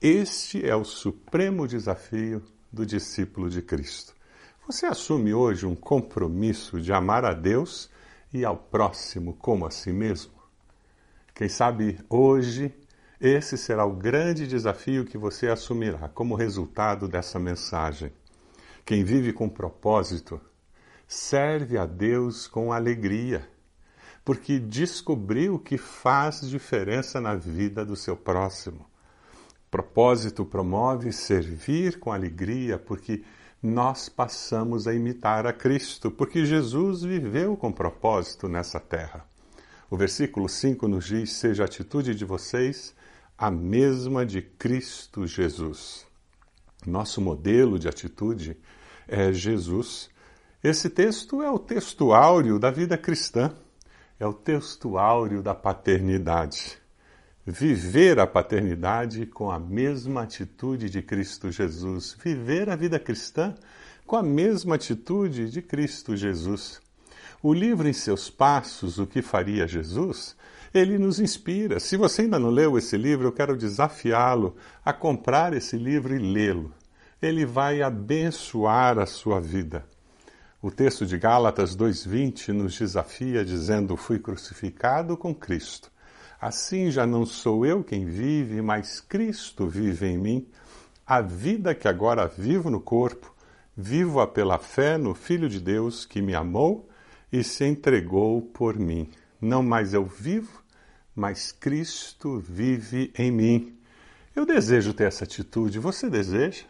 Este 0.00 0.66
é 0.66 0.74
o 0.74 0.84
supremo 0.84 1.68
desafio 1.68 2.42
do 2.72 2.86
discípulo 2.86 3.50
de 3.50 3.60
Cristo. 3.60 4.14
Você 4.66 4.86
assume 4.86 5.34
hoje 5.34 5.66
um 5.66 5.74
compromisso 5.74 6.80
de 6.80 6.94
amar 6.94 7.26
a 7.26 7.34
Deus 7.34 7.90
e 8.32 8.42
ao 8.42 8.56
próximo 8.56 9.34
como 9.34 9.66
a 9.66 9.70
si 9.70 9.92
mesmo? 9.92 10.32
Quem 11.34 11.50
sabe 11.50 12.00
hoje 12.08 12.74
esse 13.20 13.58
será 13.58 13.84
o 13.84 13.92
grande 13.92 14.46
desafio 14.46 15.04
que 15.04 15.18
você 15.18 15.48
assumirá 15.48 16.08
como 16.08 16.36
resultado 16.36 17.08
dessa 17.08 17.38
mensagem. 17.38 18.12
Quem 18.84 19.02
vive 19.02 19.32
com 19.32 19.48
propósito 19.48 20.40
serve 21.06 21.76
a 21.76 21.84
Deus 21.84 22.46
com 22.46 22.72
alegria, 22.72 23.48
porque 24.24 24.58
descobriu 24.58 25.58
que 25.58 25.76
faz 25.76 26.48
diferença 26.48 27.20
na 27.20 27.34
vida 27.34 27.84
do 27.84 27.96
seu 27.96 28.16
próximo. 28.16 28.86
Propósito 29.68 30.44
promove 30.44 31.12
servir 31.12 31.98
com 31.98 32.12
alegria, 32.12 32.78
porque 32.78 33.24
nós 33.60 34.08
passamos 34.08 34.86
a 34.86 34.94
imitar 34.94 35.44
a 35.44 35.52
Cristo, 35.52 36.10
porque 36.10 36.46
Jesus 36.46 37.02
viveu 37.02 37.56
com 37.56 37.72
propósito 37.72 38.48
nessa 38.48 38.78
terra. 38.78 39.26
O 39.90 39.96
versículo 39.96 40.48
5 40.48 40.86
nos 40.86 41.06
diz: 41.06 41.32
Seja 41.32 41.64
a 41.64 41.66
atitude 41.66 42.14
de 42.14 42.24
vocês 42.24 42.94
a 43.38 43.50
mesma 43.50 44.26
de 44.26 44.42
Cristo 44.42 45.26
Jesus. 45.26 46.04
Nosso 46.84 47.20
modelo 47.20 47.78
de 47.78 47.88
atitude 47.88 48.56
é 49.06 49.32
Jesus. 49.32 50.10
Esse 50.62 50.90
texto 50.90 51.40
é 51.42 51.50
o 51.50 51.58
texto 51.58 52.12
áureo 52.12 52.58
da 52.58 52.70
vida 52.70 52.98
cristã, 52.98 53.54
é 54.18 54.26
o 54.26 54.34
texto 54.34 54.98
áureo 54.98 55.40
da 55.40 55.54
paternidade 55.54 56.78
viver 57.50 58.20
a 58.20 58.26
paternidade 58.26 59.24
com 59.24 59.50
a 59.50 59.58
mesma 59.58 60.22
atitude 60.22 60.90
de 60.90 61.00
Cristo 61.00 61.50
Jesus, 61.50 62.14
viver 62.22 62.68
a 62.68 62.76
vida 62.76 62.98
cristã 62.98 63.54
com 64.06 64.16
a 64.16 64.22
mesma 64.22 64.74
atitude 64.74 65.50
de 65.50 65.62
Cristo 65.62 66.14
Jesus. 66.14 66.80
O 67.42 67.54
livro 67.54 67.88
Em 67.88 67.92
Seus 67.92 68.28
Passos, 68.28 68.98
O 68.98 69.06
que 69.06 69.22
Faria 69.22 69.66
Jesus, 69.66 70.36
ele 70.72 70.98
nos 70.98 71.20
inspira. 71.20 71.80
Se 71.80 71.96
você 71.96 72.22
ainda 72.22 72.38
não 72.38 72.50
leu 72.50 72.76
esse 72.76 72.96
livro, 72.96 73.28
eu 73.28 73.32
quero 73.32 73.56
desafiá-lo 73.56 74.56
a 74.84 74.92
comprar 74.92 75.52
esse 75.52 75.76
livro 75.76 76.14
e 76.14 76.18
lê-lo. 76.18 76.72
Ele 77.20 77.44
vai 77.44 77.82
abençoar 77.82 78.98
a 78.98 79.06
sua 79.06 79.40
vida. 79.40 79.84
O 80.60 80.70
texto 80.70 81.06
de 81.06 81.16
Gálatas 81.16 81.76
2:20 81.76 82.52
nos 82.52 82.76
desafia 82.76 83.44
dizendo: 83.44 83.96
"Fui 83.96 84.18
crucificado 84.18 85.16
com 85.16 85.34
Cristo. 85.34 85.90
Assim 86.40 86.90
já 86.90 87.06
não 87.06 87.26
sou 87.26 87.66
eu 87.66 87.82
quem 87.82 88.06
vive, 88.06 88.62
mas 88.62 89.00
Cristo 89.00 89.66
vive 89.66 90.06
em 90.06 90.18
mim. 90.18 90.46
A 91.06 91.20
vida 91.20 91.74
que 91.74 91.88
agora 91.88 92.26
vivo 92.28 92.70
no 92.70 92.80
corpo, 92.80 93.34
vivo-a 93.76 94.26
pela 94.26 94.58
fé 94.58 94.98
no 94.98 95.14
Filho 95.14 95.48
de 95.48 95.60
Deus 95.60 96.04
que 96.04 96.20
me 96.20 96.34
amou 96.34 96.88
e 97.32 97.42
se 97.42 97.64
entregou 97.64 98.42
por 98.42 98.78
mim. 98.78 99.10
Não 99.40 99.62
mais 99.62 99.94
eu 99.94 100.04
vivo, 100.04 100.62
mas 101.14 101.52
Cristo 101.52 102.38
vive 102.38 103.12
em 103.16 103.30
mim. 103.30 103.78
Eu 104.34 104.46
desejo 104.46 104.92
ter 104.92 105.04
essa 105.04 105.24
atitude. 105.24 105.78
Você 105.78 106.08
deseja? 106.08 106.64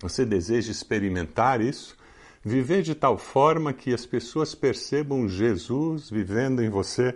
Você 0.00 0.24
deseja 0.24 0.70
experimentar 0.70 1.60
isso? 1.60 1.96
Viver 2.44 2.82
de 2.82 2.94
tal 2.94 3.18
forma 3.18 3.72
que 3.72 3.92
as 3.92 4.06
pessoas 4.06 4.54
percebam 4.54 5.28
Jesus 5.28 6.10
vivendo 6.10 6.62
em 6.62 6.68
você? 6.68 7.14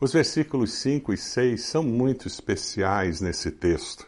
Os 0.00 0.12
versículos 0.12 0.72
5 0.74 1.12
e 1.12 1.16
6 1.16 1.62
são 1.62 1.82
muito 1.82 2.26
especiais 2.26 3.20
nesse 3.20 3.50
texto. 3.50 4.06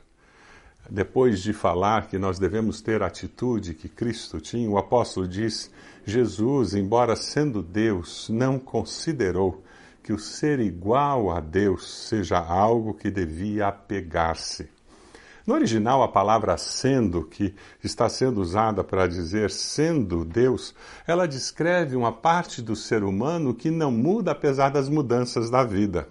Depois 0.88 1.42
de 1.42 1.52
falar 1.52 2.08
que 2.08 2.18
nós 2.18 2.38
devemos 2.38 2.80
ter 2.80 3.02
a 3.02 3.06
atitude 3.06 3.74
que 3.74 3.88
Cristo 3.88 4.40
tinha, 4.40 4.70
o 4.70 4.78
apóstolo 4.78 5.28
diz: 5.28 5.70
Jesus, 6.06 6.74
embora 6.74 7.14
sendo 7.14 7.62
Deus, 7.62 8.28
não 8.30 8.58
considerou 8.58 9.62
que 10.08 10.12
o 10.14 10.18
ser 10.18 10.58
igual 10.58 11.30
a 11.30 11.38
Deus 11.38 11.86
seja 12.08 12.38
algo 12.38 12.94
que 12.94 13.10
devia 13.10 13.68
apegar-se. 13.68 14.66
No 15.46 15.52
original, 15.52 16.02
a 16.02 16.08
palavra 16.08 16.56
sendo, 16.56 17.24
que 17.24 17.54
está 17.84 18.08
sendo 18.08 18.40
usada 18.40 18.82
para 18.82 19.06
dizer 19.06 19.50
sendo 19.50 20.24
Deus, 20.24 20.74
ela 21.06 21.28
descreve 21.28 21.94
uma 21.94 22.10
parte 22.10 22.62
do 22.62 22.74
ser 22.74 23.04
humano 23.04 23.52
que 23.52 23.70
não 23.70 23.92
muda 23.92 24.30
apesar 24.30 24.70
das 24.70 24.88
mudanças 24.88 25.50
da 25.50 25.62
vida. 25.62 26.08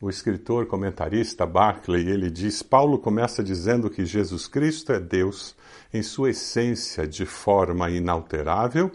O 0.00 0.08
escritor 0.08 0.66
comentarista 0.66 1.44
Barclay, 1.44 2.08
ele 2.08 2.30
diz, 2.30 2.62
Paulo 2.62 3.00
começa 3.00 3.42
dizendo 3.42 3.90
que 3.90 4.06
Jesus 4.06 4.46
Cristo 4.46 4.92
é 4.92 5.00
Deus 5.00 5.56
em 5.92 6.04
sua 6.04 6.30
essência 6.30 7.04
de 7.04 7.26
forma 7.26 7.90
inalterável 7.90 8.92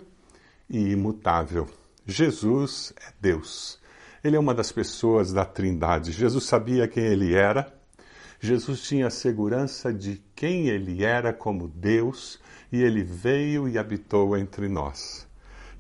e 0.70 0.80
imutável. 0.92 1.68
Jesus 2.06 2.94
é 3.02 3.14
Deus. 3.20 3.80
Ele 4.24 4.36
é 4.36 4.40
uma 4.40 4.54
das 4.54 4.72
pessoas 4.72 5.34
da 5.34 5.44
Trindade. 5.44 6.12
Jesus 6.12 6.46
sabia 6.46 6.88
quem 6.88 7.04
ele 7.04 7.34
era, 7.34 7.74
Jesus 8.40 8.82
tinha 8.82 9.08
a 9.08 9.12
segurança 9.12 9.92
de 9.92 10.22
quem 10.36 10.68
ele 10.68 11.04
era 11.04 11.34
como 11.34 11.68
Deus 11.68 12.40
e 12.72 12.82
ele 12.82 13.04
veio 13.04 13.68
e 13.68 13.78
habitou 13.78 14.38
entre 14.38 14.68
nós. 14.68 15.28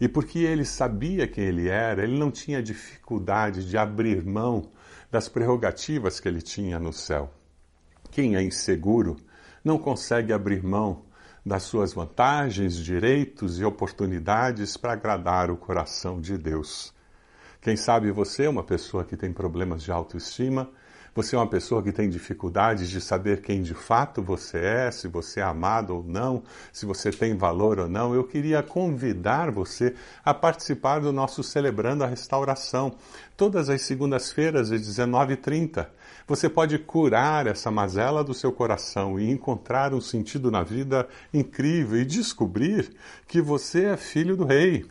E 0.02 0.08
porque 0.08 0.40
ele 0.40 0.66
sabia 0.66 1.28
quem 1.28 1.44
ele 1.44 1.68
era, 1.68 2.04
ele 2.04 2.18
não 2.18 2.32
tinha 2.32 2.64
dificuldade 2.64 3.70
de 3.70 3.78
abrir 3.78 4.26
mão 4.26 4.72
das 5.12 5.30
prerrogativas 5.30 6.20
que 6.20 6.28
ele 6.28 6.42
tinha 6.42 6.80
no 6.80 6.92
céu. 6.92 7.32
Quem 8.10 8.36
é 8.36 8.42
inseguro 8.42 9.16
não 9.64 9.78
consegue 9.78 10.34
abrir 10.34 10.64
mão 10.64 11.06
das 11.46 11.64
suas 11.64 11.94
vantagens, 11.94 12.76
direitos 12.76 13.60
e 13.60 13.64
oportunidades 13.64 14.76
para 14.76 14.94
agradar 14.94 15.52
o 15.52 15.58
coração 15.58 16.20
de 16.20 16.38
Deus. 16.38 16.92
Quem 17.62 17.76
sabe 17.76 18.12
você 18.12 18.46
é 18.46 18.50
uma 18.50 18.64
pessoa 18.64 19.06
que 19.06 19.16
tem 19.16 19.32
problemas 19.32 19.84
de 19.84 19.92
autoestima 19.92 20.72
você 21.16 21.34
é 21.34 21.40
uma 21.40 21.48
pessoa 21.48 21.82
que 21.82 21.94
tem 21.94 22.10
dificuldades 22.10 22.90
de 22.90 23.00
saber 23.00 23.42
quem 23.42 23.62
de 23.62 23.74
fato 23.74 24.22
você 24.22 24.58
é, 24.58 24.92
se 24.92 25.08
você 25.08 25.40
é 25.40 25.44
amado 25.44 25.96
ou 25.96 26.04
não, 26.04 26.44
se 26.74 26.86
você 26.86 27.10
tem 27.10 27.38
valor 27.38 27.80
ou 27.80 27.88
não. 27.88 28.14
Eu 28.14 28.26
queria 28.26 28.62
convidar 28.62 29.50
você 29.50 29.96
a 30.26 30.34
participar 30.34 31.00
do 31.00 31.14
nosso 31.14 31.42
Celebrando 31.42 32.04
a 32.04 32.08
Restauração, 32.08 32.96
todas 33.38 33.70
as 33.70 33.82
segundas-feiras 33.84 34.74
às 34.74 34.82
19h30. 34.82 35.88
Você 36.28 36.50
pode 36.50 36.78
curar 36.80 37.48
essa 37.48 37.72
mazela 37.72 38.22
do 38.22 38.34
seu 38.34 38.52
coração 38.52 39.18
e 39.18 39.32
encontrar 39.32 39.94
um 39.94 40.02
sentido 40.02 40.52
na 40.52 40.64
vida 40.64 41.08
incrível 41.34 41.98
e 41.98 42.04
descobrir 42.04 42.94
que 43.26 43.42
você 43.42 43.86
é 43.86 43.98
filho 43.98 44.36
do 44.36 44.44
Rei 44.44 44.86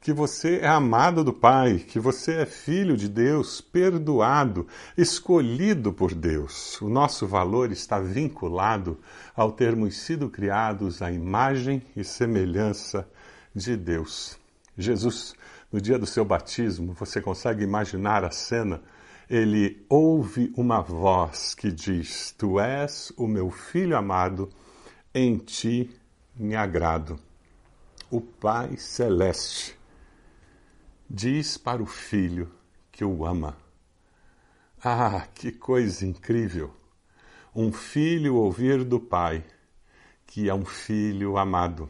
que 0.00 0.14
você 0.14 0.60
é 0.60 0.68
amado 0.68 1.22
do 1.22 1.32
Pai, 1.32 1.78
que 1.78 2.00
você 2.00 2.36
é 2.36 2.46
filho 2.46 2.96
de 2.96 3.06
Deus, 3.06 3.60
perdoado, 3.60 4.66
escolhido 4.96 5.92
por 5.92 6.14
Deus. 6.14 6.80
O 6.80 6.88
nosso 6.88 7.26
valor 7.26 7.70
está 7.70 8.00
vinculado 8.00 8.98
ao 9.36 9.52
termos 9.52 9.98
sido 9.98 10.30
criados 10.30 11.02
à 11.02 11.12
imagem 11.12 11.82
e 11.94 12.02
semelhança 12.02 13.06
de 13.54 13.76
Deus. 13.76 14.38
Jesus, 14.76 15.34
no 15.70 15.78
dia 15.78 15.98
do 15.98 16.06
seu 16.06 16.24
batismo, 16.24 16.94
você 16.94 17.20
consegue 17.20 17.62
imaginar 17.62 18.24
a 18.24 18.30
cena? 18.30 18.80
Ele 19.28 19.84
ouve 19.86 20.50
uma 20.56 20.80
voz 20.80 21.54
que 21.54 21.70
diz: 21.70 22.34
Tu 22.38 22.58
és 22.58 23.12
o 23.18 23.26
meu 23.26 23.50
filho 23.50 23.96
amado, 23.96 24.48
em 25.14 25.36
ti 25.36 25.90
me 26.34 26.56
agrado. 26.56 27.18
O 28.10 28.20
Pai 28.20 28.76
Celeste 28.76 29.78
diz 31.12 31.58
para 31.58 31.82
o 31.82 31.86
filho 31.86 32.48
que 32.92 33.04
o 33.04 33.26
ama. 33.26 33.56
Ah, 34.82 35.26
que 35.34 35.50
coisa 35.50 36.06
incrível! 36.06 36.72
Um 37.52 37.72
filho 37.72 38.36
ouvir 38.36 38.84
do 38.84 39.00
pai 39.00 39.44
que 40.24 40.48
é 40.48 40.54
um 40.54 40.64
filho 40.64 41.36
amado. 41.36 41.88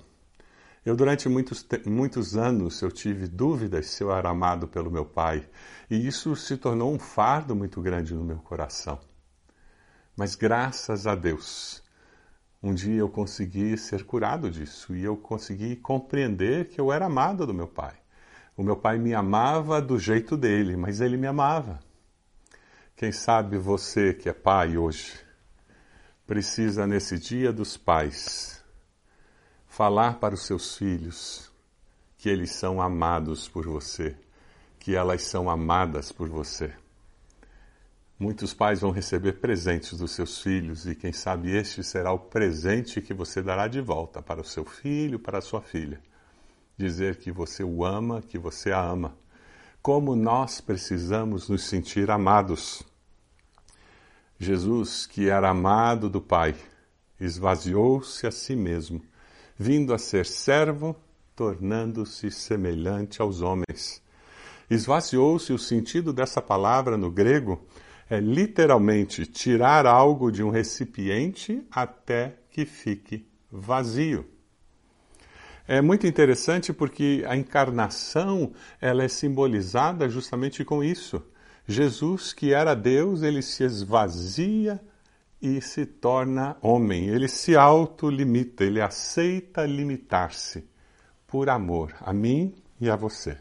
Eu, 0.87 0.97
durante 0.97 1.29
muitos, 1.29 1.67
muitos 1.85 2.35
anos, 2.35 2.81
eu 2.81 2.91
tive 2.91 3.29
dúvidas 3.29 3.89
se 3.89 4.03
eu 4.03 4.11
era 4.11 4.31
amado 4.31 4.67
pelo 4.67 4.91
meu 4.91 5.05
pai, 5.05 5.47
e 5.91 6.07
isso 6.07 6.35
se 6.35 6.57
tornou 6.57 6.91
um 6.91 6.99
fardo 6.99 7.55
muito 7.55 7.83
grande 7.83 8.15
no 8.15 8.25
meu 8.25 8.39
coração. 8.39 8.99
Mas 10.17 10.35
graças 10.35 11.07
a 11.07 11.15
Deus, 11.15 11.83
um 12.62 12.73
dia 12.73 13.00
eu 13.00 13.11
consegui 13.11 13.77
ser 13.77 14.03
curado 14.05 14.50
disso 14.50 14.97
e 14.97 15.05
eu 15.05 15.15
consegui 15.19 15.77
compreender 15.77 16.69
que 16.69 16.81
eu 16.81 16.91
era 16.91 17.05
amado 17.05 17.47
do 17.47 17.53
meu 17.53 17.69
pai. 17.69 18.00
O 18.57 18.62
meu 18.62 18.76
pai 18.76 18.99
me 18.99 19.14
amava 19.14 19.80
do 19.80 19.99
jeito 19.99 20.37
dele, 20.37 20.76
mas 20.76 21.00
ele 21.00 21.16
me 21.16 21.26
amava. 21.26 21.80
Quem 22.97 23.12
sabe 23.12 23.57
você 23.57 24.12
que 24.12 24.28
é 24.28 24.33
pai 24.33 24.76
hoje 24.76 25.19
precisa, 26.26 26.87
nesse 26.87 27.19
dia 27.19 27.52
dos 27.52 27.76
pais, 27.76 28.62
falar 29.66 30.21
para 30.21 30.35
os 30.35 30.47
seus 30.47 30.76
filhos 30.76 31.50
que 32.19 32.28
eles 32.28 32.50
são 32.50 32.80
amados 32.80 33.49
por 33.49 33.66
você, 33.66 34.14
que 34.78 34.95
elas 34.95 35.23
são 35.23 35.49
amadas 35.49 36.12
por 36.12 36.28
você. 36.28 36.73
Muitos 38.19 38.52
pais 38.52 38.83
vão 38.83 38.90
receber 38.90 39.40
presentes 39.40 39.97
dos 39.97 40.11
seus 40.11 40.42
filhos 40.42 40.87
e 40.87 40.95
quem 40.95 41.11
sabe 41.11 41.57
este 41.57 41.83
será 41.83 42.12
o 42.12 42.19
presente 42.19 43.00
que 43.00 43.14
você 43.14 43.40
dará 43.42 43.66
de 43.66 43.80
volta 43.80 44.21
para 44.21 44.42
o 44.42 44.45
seu 44.45 44.66
filho, 44.66 45.19
para 45.19 45.38
a 45.38 45.40
sua 45.40 45.62
filha. 45.62 45.99
Dizer 46.81 47.17
que 47.17 47.31
você 47.31 47.63
o 47.63 47.85
ama, 47.85 48.23
que 48.23 48.39
você 48.39 48.73
a 48.73 48.81
ama. 48.81 49.15
Como 49.83 50.17
nós 50.17 50.63
precisamos 50.63 51.47
nos 51.47 51.65
sentir 51.65 52.11
amados. 52.11 52.83
Jesus, 54.39 55.05
que 55.05 55.29
era 55.29 55.51
amado 55.51 56.09
do 56.09 56.23
Pai, 56.23 56.57
esvaziou-se 57.21 58.27
a 58.27 58.31
si 58.31 58.57
mesmo, 58.57 59.03
vindo 59.59 59.93
a 59.93 59.99
ser 59.99 60.25
servo, 60.25 60.97
tornando-se 61.37 62.31
semelhante 62.31 63.21
aos 63.21 63.43
homens. 63.43 64.03
Esvaziou-se 64.71 65.53
o 65.53 65.59
sentido 65.59 66.15
dessa 66.15 66.41
palavra 66.41 66.97
no 66.97 67.11
grego 67.11 67.63
é 68.09 68.19
literalmente 68.19 69.27
tirar 69.27 69.85
algo 69.85 70.33
de 70.33 70.43
um 70.43 70.49
recipiente 70.49 71.63
até 71.71 72.39
que 72.51 72.65
fique 72.65 73.29
vazio. 73.53 74.39
É 75.73 75.81
muito 75.81 76.05
interessante 76.05 76.73
porque 76.73 77.25
a 77.29 77.37
encarnação 77.37 78.53
ela 78.81 79.05
é 79.05 79.09
simbolizada 79.09 80.09
justamente 80.09 80.65
com 80.65 80.83
isso. 80.83 81.23
Jesus, 81.65 82.33
que 82.33 82.53
era 82.53 82.75
Deus, 82.75 83.23
ele 83.23 83.41
se 83.41 83.62
esvazia 83.62 84.81
e 85.41 85.61
se 85.61 85.87
torna 85.87 86.57
homem. 86.61 87.07
Ele 87.07 87.29
se 87.29 87.55
autolimita, 87.55 88.65
ele 88.65 88.81
aceita 88.81 89.65
limitar-se 89.65 90.69
por 91.25 91.49
amor 91.49 91.95
a 92.00 92.12
mim 92.12 92.53
e 92.81 92.91
a 92.91 92.97
você. 92.97 93.39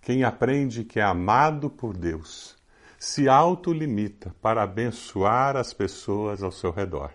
Quem 0.00 0.22
aprende 0.22 0.84
que 0.84 1.00
é 1.00 1.02
amado 1.02 1.68
por 1.68 1.96
Deus 1.96 2.56
se 3.00 3.28
autolimita 3.28 4.32
para 4.40 4.62
abençoar 4.62 5.56
as 5.56 5.74
pessoas 5.74 6.40
ao 6.40 6.52
seu 6.52 6.70
redor, 6.70 7.10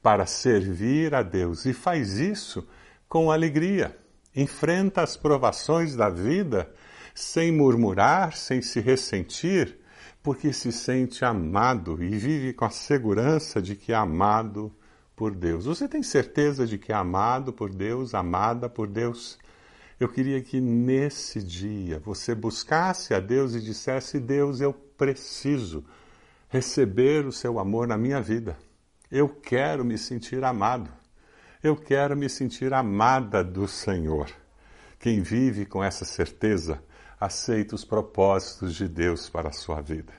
para 0.00 0.24
servir 0.24 1.14
a 1.14 1.22
Deus 1.22 1.66
e 1.66 1.74
faz 1.74 2.18
isso 2.18 2.66
com 3.08 3.30
alegria. 3.30 3.96
Enfrenta 4.34 5.02
as 5.02 5.16
provações 5.16 5.96
da 5.96 6.08
vida 6.08 6.70
sem 7.14 7.50
murmurar, 7.50 8.36
sem 8.36 8.60
se 8.60 8.80
ressentir, 8.80 9.78
porque 10.22 10.52
se 10.52 10.70
sente 10.70 11.24
amado 11.24 12.02
e 12.02 12.10
vive 12.10 12.52
com 12.52 12.64
a 12.64 12.70
segurança 12.70 13.62
de 13.62 13.74
que 13.74 13.92
é 13.92 13.94
amado 13.94 14.70
por 15.14 15.34
Deus. 15.34 15.64
Você 15.64 15.88
tem 15.88 16.02
certeza 16.02 16.66
de 16.66 16.76
que 16.76 16.92
é 16.92 16.94
amado 16.94 17.52
por 17.52 17.70
Deus, 17.70 18.14
amada 18.14 18.68
por 18.68 18.86
Deus? 18.86 19.38
Eu 19.98 20.10
queria 20.10 20.42
que 20.42 20.60
nesse 20.60 21.42
dia 21.42 21.98
você 22.00 22.34
buscasse 22.34 23.14
a 23.14 23.20
Deus 23.20 23.54
e 23.54 23.60
dissesse: 23.62 24.20
Deus, 24.20 24.60
eu 24.60 24.74
preciso 24.74 25.82
receber 26.48 27.24
o 27.24 27.32
seu 27.32 27.58
amor 27.58 27.86
na 27.86 27.96
minha 27.96 28.20
vida. 28.20 28.58
Eu 29.10 29.28
quero 29.28 29.84
me 29.84 29.96
sentir 29.96 30.44
amado. 30.44 30.90
Eu 31.66 31.74
quero 31.74 32.16
me 32.16 32.28
sentir 32.28 32.72
amada 32.72 33.42
do 33.42 33.66
Senhor. 33.66 34.30
Quem 35.00 35.20
vive 35.20 35.66
com 35.66 35.82
essa 35.82 36.04
certeza 36.04 36.80
aceita 37.18 37.74
os 37.74 37.84
propósitos 37.84 38.72
de 38.72 38.86
Deus 38.86 39.28
para 39.28 39.48
a 39.48 39.52
sua 39.52 39.80
vida. 39.80 40.12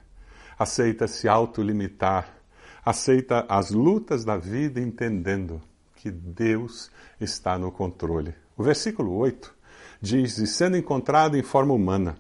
Aceita 0.60 1.08
se 1.08 1.26
autolimitar. 1.26 2.38
Aceita 2.84 3.46
as 3.48 3.72
lutas 3.72 4.26
da 4.26 4.36
vida 4.36 4.82
entendendo 4.82 5.62
que 5.96 6.12
Deus 6.12 6.92
está 7.18 7.58
no 7.58 7.72
controle. 7.72 8.36
O 8.58 8.62
versículo 8.62 9.14
8 9.16 9.56
diz: 10.02 10.40
E 10.40 10.48
sendo 10.48 10.76
encontrado 10.76 11.38
em 11.38 11.44
forma 11.44 11.74
humana, 11.74 12.18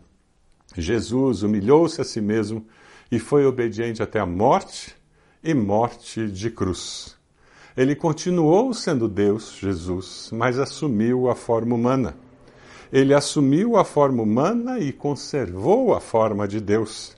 Jesus 0.73 1.43
humilhou-se 1.43 1.99
a 1.99 2.05
si 2.05 2.21
mesmo 2.21 2.65
e 3.11 3.19
foi 3.19 3.45
obediente 3.45 4.01
até 4.01 4.21
a 4.21 4.25
morte 4.25 4.95
e 5.43 5.53
morte 5.53 6.31
de 6.31 6.49
cruz. 6.49 7.16
Ele 7.77 7.95
continuou 7.95 8.73
sendo 8.73 9.07
Deus, 9.07 9.55
Jesus, 9.61 10.31
mas 10.33 10.57
assumiu 10.57 11.29
a 11.29 11.35
forma 11.35 11.75
humana. 11.75 12.17
Ele 12.91 13.13
assumiu 13.13 13.77
a 13.77 13.85
forma 13.85 14.23
humana 14.23 14.79
e 14.79 14.91
conservou 14.91 15.93
a 15.93 15.99
forma 15.99 16.47
de 16.47 16.59
Deus. 16.59 17.15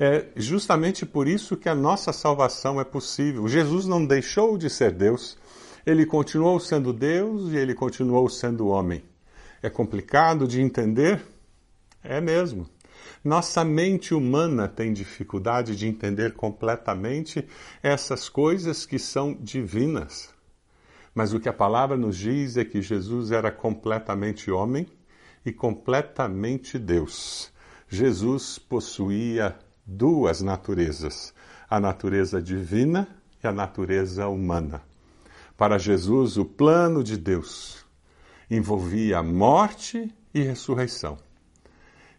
É 0.00 0.28
justamente 0.34 1.04
por 1.04 1.28
isso 1.28 1.58
que 1.58 1.68
a 1.68 1.74
nossa 1.74 2.10
salvação 2.10 2.80
é 2.80 2.84
possível. 2.84 3.46
Jesus 3.46 3.86
não 3.86 4.06
deixou 4.06 4.56
de 4.56 4.70
ser 4.70 4.92
Deus, 4.92 5.36
ele 5.84 6.06
continuou 6.06 6.58
sendo 6.58 6.90
Deus 6.90 7.52
e 7.52 7.56
ele 7.58 7.74
continuou 7.74 8.30
sendo 8.30 8.68
homem. 8.68 9.04
É 9.62 9.68
complicado 9.68 10.48
de 10.48 10.62
entender? 10.62 11.20
É 12.02 12.18
mesmo. 12.18 12.66
Nossa 13.24 13.64
mente 13.64 14.14
humana 14.14 14.68
tem 14.68 14.92
dificuldade 14.92 15.74
de 15.74 15.86
entender 15.86 16.34
completamente 16.34 17.46
essas 17.82 18.28
coisas 18.28 18.86
que 18.86 18.98
são 18.98 19.34
divinas. 19.34 20.32
Mas 21.14 21.32
o 21.32 21.40
que 21.40 21.48
a 21.48 21.52
palavra 21.52 21.96
nos 21.96 22.16
diz 22.16 22.56
é 22.56 22.64
que 22.64 22.80
Jesus 22.80 23.32
era 23.32 23.50
completamente 23.50 24.50
homem 24.50 24.86
e 25.44 25.52
completamente 25.52 26.78
Deus. 26.78 27.52
Jesus 27.88 28.58
possuía 28.58 29.58
duas 29.84 30.40
naturezas, 30.40 31.34
a 31.68 31.80
natureza 31.80 32.40
divina 32.40 33.08
e 33.42 33.46
a 33.46 33.52
natureza 33.52 34.28
humana. 34.28 34.82
Para 35.56 35.76
Jesus, 35.76 36.36
o 36.36 36.44
plano 36.44 37.02
de 37.02 37.16
Deus 37.16 37.84
envolvia 38.48 39.22
morte 39.22 40.14
e 40.32 40.40
ressurreição. 40.40 41.18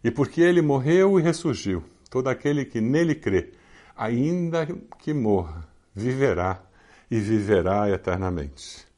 E 0.02 0.10
porque 0.10 0.40
ele 0.40 0.62
morreu 0.62 1.18
e 1.18 1.22
ressurgiu, 1.22 1.82
todo 2.10 2.28
aquele 2.28 2.64
que 2.64 2.80
nele 2.80 3.14
crê, 3.14 3.52
ainda 3.96 4.66
que 4.98 5.12
morra, 5.12 5.68
viverá 5.94 6.62
e 7.10 7.18
viverá 7.18 7.90
eternamente. 7.90 8.88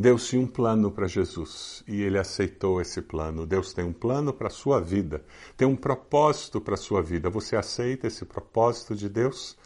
Deus 0.00 0.28
tinha 0.28 0.40
um 0.40 0.46
plano 0.46 0.92
para 0.92 1.08
Jesus 1.08 1.82
e 1.88 2.02
ele 2.02 2.18
aceitou 2.18 2.80
esse 2.80 3.02
plano. 3.02 3.44
Deus 3.44 3.72
tem 3.72 3.84
um 3.84 3.92
plano 3.92 4.32
para 4.32 4.46
a 4.46 4.50
sua 4.50 4.80
vida, 4.80 5.24
tem 5.56 5.66
um 5.66 5.74
propósito 5.74 6.60
para 6.60 6.74
a 6.74 6.76
sua 6.76 7.02
vida. 7.02 7.28
Você 7.28 7.56
aceita 7.56 8.06
esse 8.06 8.24
propósito 8.24 8.94
de 8.94 9.08
Deus? 9.08 9.58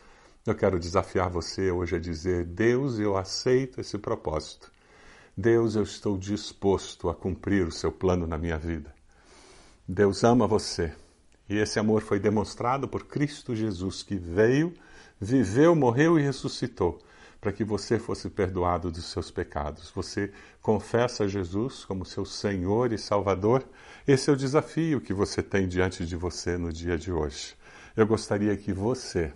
Eu 0.46 0.54
quero 0.54 0.80
desafiar 0.80 1.28
você 1.28 1.70
hoje 1.70 1.96
a 1.96 1.98
dizer: 1.98 2.46
Deus, 2.46 2.98
eu 2.98 3.14
aceito 3.14 3.78
esse 3.78 3.98
propósito. 3.98 4.72
Deus, 5.36 5.76
eu 5.76 5.82
estou 5.82 6.16
disposto 6.16 7.10
a 7.10 7.14
cumprir 7.14 7.66
o 7.66 7.72
seu 7.72 7.92
plano 7.92 8.26
na 8.26 8.38
minha 8.38 8.56
vida. 8.56 8.94
Deus 9.86 10.24
ama 10.24 10.46
você. 10.46 10.92
E 11.48 11.56
esse 11.56 11.78
amor 11.78 12.02
foi 12.02 12.18
demonstrado 12.18 12.88
por 12.88 13.04
Cristo 13.04 13.54
Jesus, 13.54 14.02
que 14.02 14.16
veio, 14.16 14.72
viveu, 15.20 15.74
morreu 15.74 16.18
e 16.18 16.22
ressuscitou, 16.22 16.98
para 17.40 17.52
que 17.52 17.64
você 17.64 17.98
fosse 17.98 18.30
perdoado 18.30 18.90
dos 18.90 19.04
seus 19.06 19.30
pecados. 19.30 19.90
Você 19.90 20.32
confessa 20.60 21.28
Jesus 21.28 21.84
como 21.84 22.04
seu 22.04 22.24
Senhor 22.24 22.92
e 22.92 22.98
Salvador. 22.98 23.64
Esse 24.06 24.30
é 24.30 24.32
o 24.32 24.36
desafio 24.36 25.00
que 25.00 25.12
você 25.12 25.42
tem 25.42 25.66
diante 25.66 26.06
de 26.06 26.16
você 26.16 26.56
no 26.56 26.72
dia 26.72 26.96
de 26.96 27.12
hoje. 27.12 27.54
Eu 27.96 28.06
gostaria 28.06 28.56
que 28.56 28.72
você 28.72 29.32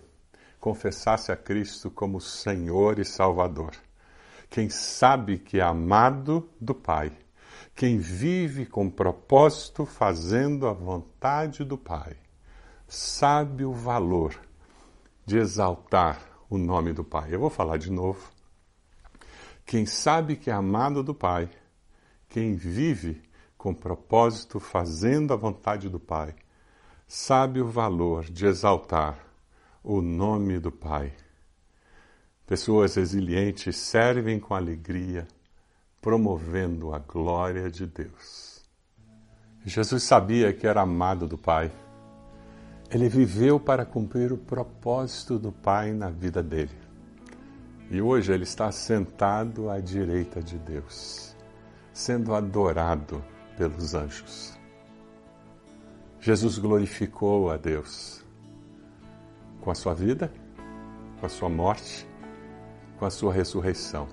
confessasse 0.59 1.31
a 1.31 1.35
Cristo 1.35 1.91
como 1.91 2.19
Senhor 2.19 2.97
e 2.97 3.05
Salvador 3.05 3.71
quem 4.49 4.69
sabe 4.69 5.37
que 5.37 5.59
é 5.59 5.63
amado 5.63 6.49
do 6.59 6.73
Pai, 6.73 7.11
quem 7.77 7.99
vive 7.99 8.65
com 8.65 8.89
propósito 8.89 9.85
fazendo 9.85 10.65
a 10.65 10.73
vontade 10.73 11.63
do 11.63 11.77
Pai, 11.77 12.17
sabe 12.87 13.63
o 13.63 13.71
valor 13.71 14.35
de 15.23 15.37
exaltar 15.37 16.19
o 16.49 16.57
nome 16.57 16.91
do 16.91 17.03
Pai. 17.03 17.35
Eu 17.35 17.39
vou 17.39 17.51
falar 17.51 17.77
de 17.77 17.91
novo. 17.91 18.31
Quem 19.63 19.85
sabe 19.85 20.35
que 20.35 20.49
é 20.49 20.53
amado 20.53 21.03
do 21.03 21.13
Pai, 21.13 21.51
quem 22.27 22.55
vive 22.55 23.21
com 23.55 23.75
propósito 23.75 24.59
fazendo 24.59 25.31
a 25.31 25.37
vontade 25.37 25.87
do 25.87 25.99
Pai, 25.99 26.33
sabe 27.07 27.61
o 27.61 27.67
valor 27.67 28.23
de 28.23 28.47
exaltar 28.47 29.19
o 29.83 30.01
nome 30.01 30.57
do 30.57 30.71
Pai. 30.71 31.13
Pessoas 32.47 32.95
resilientes 32.95 33.77
servem 33.77 34.39
com 34.39 34.55
alegria, 34.55 35.27
promovendo 36.07 36.93
a 36.93 36.99
glória 36.99 37.69
de 37.69 37.85
Deus. 37.85 38.63
Jesus 39.65 40.03
sabia 40.03 40.53
que 40.53 40.65
era 40.65 40.79
amado 40.79 41.27
do 41.27 41.37
Pai. 41.37 41.69
Ele 42.89 43.09
viveu 43.09 43.59
para 43.59 43.85
cumprir 43.85 44.31
o 44.31 44.37
propósito 44.37 45.37
do 45.37 45.51
Pai 45.51 45.91
na 45.91 46.09
vida 46.09 46.41
dele. 46.41 46.71
E 47.91 48.01
hoje 48.01 48.31
ele 48.31 48.43
está 48.43 48.71
sentado 48.71 49.69
à 49.69 49.81
direita 49.81 50.41
de 50.41 50.57
Deus, 50.57 51.35
sendo 51.91 52.33
adorado 52.33 53.21
pelos 53.57 53.93
anjos. 53.93 54.57
Jesus 56.21 56.57
glorificou 56.57 57.51
a 57.51 57.57
Deus 57.57 58.23
com 59.59 59.69
a 59.69 59.75
sua 59.75 59.93
vida, 59.93 60.31
com 61.19 61.25
a 61.25 61.29
sua 61.29 61.49
morte, 61.49 62.07
com 62.97 63.05
a 63.05 63.09
sua 63.09 63.33
ressurreição. 63.33 64.07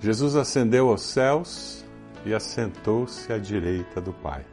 Jesus 0.00 0.34
ascendeu 0.34 0.88
aos 0.88 1.02
céus 1.02 1.84
e 2.24 2.32
assentou-se 2.32 3.30
à 3.30 3.36
direita 3.36 4.00
do 4.00 4.14
Pai. 4.14 4.46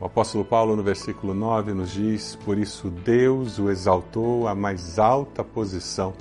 O 0.00 0.06
apóstolo 0.06 0.44
Paulo, 0.44 0.74
no 0.74 0.82
versículo 0.82 1.32
9, 1.32 1.72
nos 1.72 1.92
diz: 1.92 2.34
Por 2.44 2.58
isso 2.58 2.90
Deus 2.90 3.60
o 3.60 3.70
exaltou 3.70 4.48
à 4.48 4.54
mais 4.54 4.98
alta 4.98 5.44
posição 5.44 6.12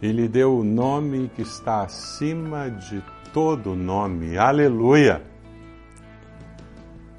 e 0.00 0.10
lhe 0.10 0.26
deu 0.26 0.56
o 0.58 0.64
nome 0.64 1.30
que 1.36 1.42
está 1.42 1.82
acima 1.82 2.70
de 2.70 3.02
todo 3.32 3.74
nome. 3.74 4.38
Aleluia! 4.38 5.22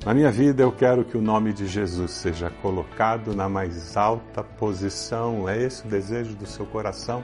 Na 0.03 0.13
minha 0.13 0.31
vida 0.31 0.63
eu 0.63 0.71
quero 0.71 1.05
que 1.05 1.17
o 1.17 1.21
nome 1.21 1.53
de 1.53 1.67
Jesus 1.67 2.11
seja 2.11 2.49
colocado 2.61 3.35
na 3.35 3.47
mais 3.47 3.95
alta 3.95 4.41
posição. 4.43 5.47
É 5.47 5.61
esse 5.61 5.85
o 5.85 5.89
desejo 5.89 6.35
do 6.35 6.47
seu 6.47 6.65
coração? 6.65 7.23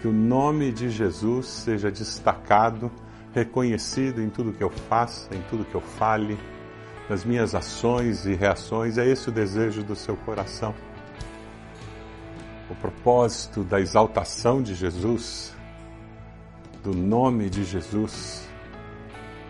Que 0.00 0.08
o 0.08 0.12
nome 0.12 0.72
de 0.72 0.88
Jesus 0.88 1.46
seja 1.46 1.90
destacado, 1.90 2.90
reconhecido 3.32 4.22
em 4.22 4.30
tudo 4.30 4.52
que 4.52 4.62
eu 4.62 4.70
faça, 4.70 5.34
em 5.34 5.42
tudo 5.50 5.64
que 5.64 5.74
eu 5.74 5.80
fale, 5.80 6.38
nas 7.08 7.24
minhas 7.24 7.54
ações 7.54 8.24
e 8.24 8.34
reações. 8.34 8.98
É 8.98 9.06
esse 9.06 9.28
o 9.28 9.32
desejo 9.32 9.82
do 9.82 9.94
seu 9.94 10.16
coração. 10.16 10.74
O 12.70 12.74
propósito 12.76 13.64
da 13.64 13.80
exaltação 13.80 14.62
de 14.62 14.74
Jesus, 14.74 15.54
do 16.82 16.94
nome 16.94 17.50
de 17.50 17.64
Jesus, 17.64 18.48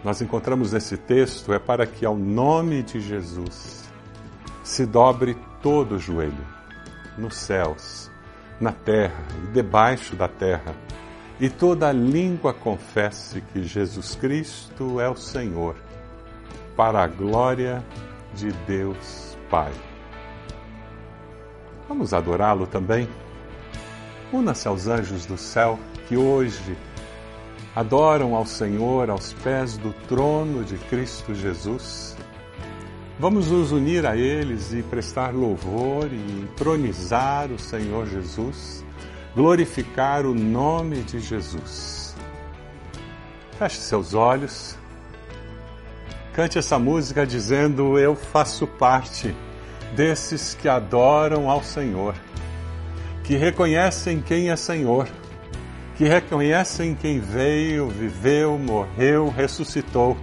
nós 0.03 0.23
encontramos 0.23 0.73
nesse 0.73 0.97
texto 0.97 1.53
é 1.53 1.59
para 1.59 1.87
que 1.87 2.07
ao 2.07 2.17
nome 2.17 2.83
de 2.83 3.01
Jesus 3.01 3.85
se 4.65 4.87
dobre 4.87 5.37
todo 5.63 5.97
o 5.97 5.99
joelho, 5.99 6.47
nos 7.19 7.37
céus, 7.37 8.10
na 8.61 8.73
terra 8.73 9.25
e 9.43 9.47
debaixo 9.53 10.15
da 10.15 10.29
terra, 10.29 10.75
e 11.41 11.49
toda 11.49 11.91
língua 11.91 12.53
confesse 12.53 13.41
que 13.41 13.63
Jesus 13.63 14.15
Cristo 14.15 15.01
é 15.01 15.09
o 15.09 15.17
Senhor, 15.17 15.75
para 16.77 17.03
a 17.03 17.07
glória 17.07 17.83
de 18.35 18.53
Deus 18.67 19.37
Pai. 19.49 19.73
Vamos 21.89 22.13
adorá-lo 22.13 22.67
também? 22.67 23.09
Una-se 24.33 24.69
aos 24.69 24.87
anjos 24.87 25.27
do 25.27 25.37
céu 25.37 25.79
que 26.07 26.17
hoje 26.17 26.77
adoram 27.75 28.35
ao 28.35 28.45
Senhor 28.45 29.11
aos 29.11 29.33
pés 29.33 29.77
do 29.77 29.93
trono 30.07 30.63
de 30.65 30.77
Cristo 30.77 31.35
Jesus. 31.35 32.17
Vamos 33.21 33.51
nos 33.51 33.71
unir 33.71 34.07
a 34.07 34.17
eles 34.17 34.73
e 34.73 34.83
prestar 34.83 35.35
louvor 35.35 36.11
e 36.11 36.41
entronizar 36.41 37.53
o 37.53 37.59
Senhor 37.59 38.07
Jesus, 38.07 38.83
glorificar 39.37 40.25
o 40.25 40.35
nome 40.35 41.03
de 41.03 41.21
Jesus. 41.21 42.17
Feche 43.59 43.77
seus 43.77 44.15
olhos, 44.15 44.75
cante 46.33 46.59
essa 46.59 46.79
música 46.79 47.27
dizendo: 47.27 47.99
Eu 47.99 48.17
faço 48.17 48.67
parte 48.67 49.37
desses 49.95 50.55
que 50.55 50.67
adoram 50.67 51.51
ao 51.51 51.63
Senhor, 51.63 52.15
que 53.23 53.37
reconhecem 53.37 54.23
quem 54.23 54.49
é 54.49 54.57
Senhor, 54.57 55.07
que 55.95 56.05
reconhecem 56.05 56.95
quem 56.95 57.21
veio, 57.21 57.87
viveu, 57.87 58.57
morreu, 58.57 59.29
ressuscitou 59.29 60.17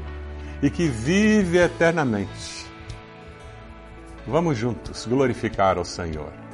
e 0.63 0.71
que 0.71 0.88
vive 0.88 1.60
eternamente. 1.60 2.57
Vamos 4.28 4.58
juntos 4.58 5.06
glorificar 5.06 5.78
ao 5.78 5.86
Senhor. 5.86 6.46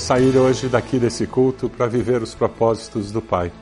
Sair 0.00 0.34
hoje 0.34 0.66
daqui 0.66 0.98
desse 0.98 1.26
culto 1.26 1.68
para 1.68 1.86
viver 1.86 2.22
os 2.22 2.34
propósitos 2.34 3.12
do 3.12 3.20
Pai. 3.20 3.52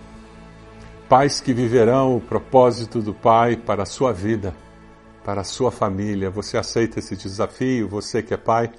Pais 1.09 1.41
que 1.41 1.53
viverão 1.53 2.17
o 2.17 2.21
propósito 2.21 3.03
do 3.03 3.13
Pai 3.13 3.57
para 3.57 3.83
a 3.83 3.87
sua 3.87 4.13
vida, 4.13 4.55
para 5.25 5.41
a 5.41 5.45
sua 5.45 5.73
família. 5.73 6.31
Você 6.31 6.57
aceita 6.57 7.01
esse 7.01 7.17
desafio? 7.17 7.89
Você 7.89 8.23
que 8.23 8.33
é 8.33 8.37
pai? 8.37 8.71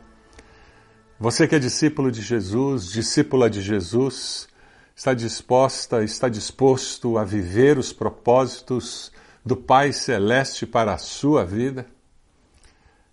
Você 1.19 1.49
que 1.49 1.55
é 1.55 1.59
discípulo 1.59 2.09
de 2.09 2.21
Jesus, 2.21 2.93
discípula 2.93 3.49
de 3.49 3.61
Jesus, 3.61 4.47
está 4.95 5.13
disposta, 5.13 6.01
está 6.01 6.29
disposto 6.29 7.17
a 7.17 7.25
viver 7.25 7.77
os 7.77 7.91
propósitos 7.91 9.11
do 9.45 9.57
Pai 9.57 9.91
Celeste 9.91 10.65
para 10.65 10.93
a 10.93 10.97
sua 10.97 11.43
vida? 11.45 11.85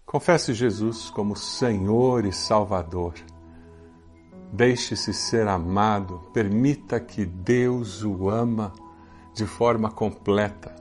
Confesse 0.06 0.54
Jesus 0.54 1.10
como 1.10 1.34
Senhor 1.34 2.24
e 2.24 2.32
Salvador. 2.32 3.14
Deixe-se 4.52 5.12
ser 5.12 5.48
amado, 5.48 6.22
permita 6.32 7.00
que 7.00 7.24
Deus 7.24 8.02
o 8.02 8.30
ama 8.30 8.72
de 9.34 9.44
forma 9.44 9.90
completa. 9.90 10.74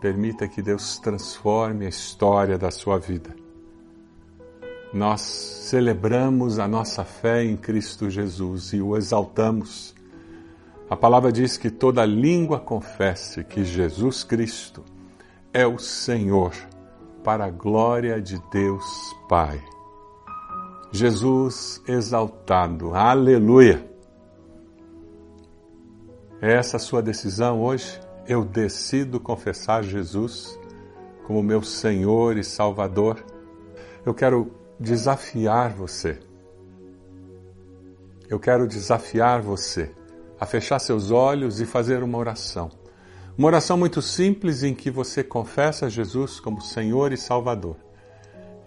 Permita 0.00 0.46
que 0.46 0.60
Deus 0.60 0.98
transforme 0.98 1.86
a 1.86 1.88
história 1.88 2.58
da 2.58 2.70
sua 2.70 2.98
vida. 2.98 3.34
Nós 4.92 5.22
celebramos 5.22 6.58
a 6.58 6.68
nossa 6.68 7.04
fé 7.04 7.42
em 7.42 7.56
Cristo 7.56 8.10
Jesus 8.10 8.72
e 8.72 8.80
o 8.80 8.96
exaltamos. 8.96 9.94
A 10.88 10.94
palavra 10.94 11.32
diz 11.32 11.56
que 11.56 11.70
toda 11.70 12.04
língua 12.04 12.60
confesse 12.60 13.42
que 13.42 13.64
Jesus 13.64 14.22
Cristo 14.22 14.84
é 15.52 15.66
o 15.66 15.78
Senhor, 15.78 16.52
para 17.24 17.46
a 17.46 17.50
glória 17.50 18.20
de 18.20 18.38
Deus 18.52 18.84
Pai. 19.28 19.73
Jesus 20.94 21.82
exaltado. 21.88 22.94
Aleluia! 22.94 23.84
É 26.40 26.52
essa 26.52 26.78
sua 26.78 27.02
decisão 27.02 27.60
hoje? 27.60 27.98
Eu 28.28 28.44
decido 28.44 29.18
confessar 29.18 29.82
Jesus 29.82 30.56
como 31.26 31.42
meu 31.42 31.62
Senhor 31.62 32.36
e 32.36 32.44
Salvador. 32.44 33.24
Eu 34.06 34.14
quero 34.14 34.52
desafiar 34.78 35.72
você. 35.72 36.20
Eu 38.28 38.38
quero 38.38 38.68
desafiar 38.68 39.42
você 39.42 39.90
a 40.38 40.46
fechar 40.46 40.78
seus 40.78 41.10
olhos 41.10 41.60
e 41.60 41.66
fazer 41.66 42.04
uma 42.04 42.18
oração. 42.18 42.70
Uma 43.36 43.48
oração 43.48 43.76
muito 43.76 44.00
simples 44.00 44.62
em 44.62 44.72
que 44.72 44.92
você 44.92 45.24
confessa 45.24 45.90
Jesus 45.90 46.38
como 46.38 46.60
Senhor 46.60 47.12
e 47.12 47.16
Salvador. 47.16 47.74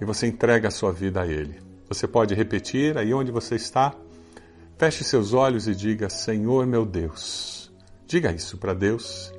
E 0.02 0.04
você 0.04 0.28
entrega 0.28 0.68
a 0.68 0.72
sua 0.72 0.92
vida 0.92 1.22
a 1.22 1.26
Ele. 1.26 1.66
Você 1.90 2.08
pode 2.08 2.36
repetir 2.36 2.98
aí 2.98 3.14
onde 3.14 3.32
você 3.32 3.56
está. 3.56 3.94
Feche 4.78 5.04
seus 5.04 5.34
olhos 5.34 5.68
e 5.68 5.76
diga: 5.76 6.10
Senhor 6.10 6.66
meu 6.66 6.86
Deus. 6.86 7.72
Diga 8.06 8.32
isso 8.32 8.58
para 8.58 8.74
Deus. 8.74 9.34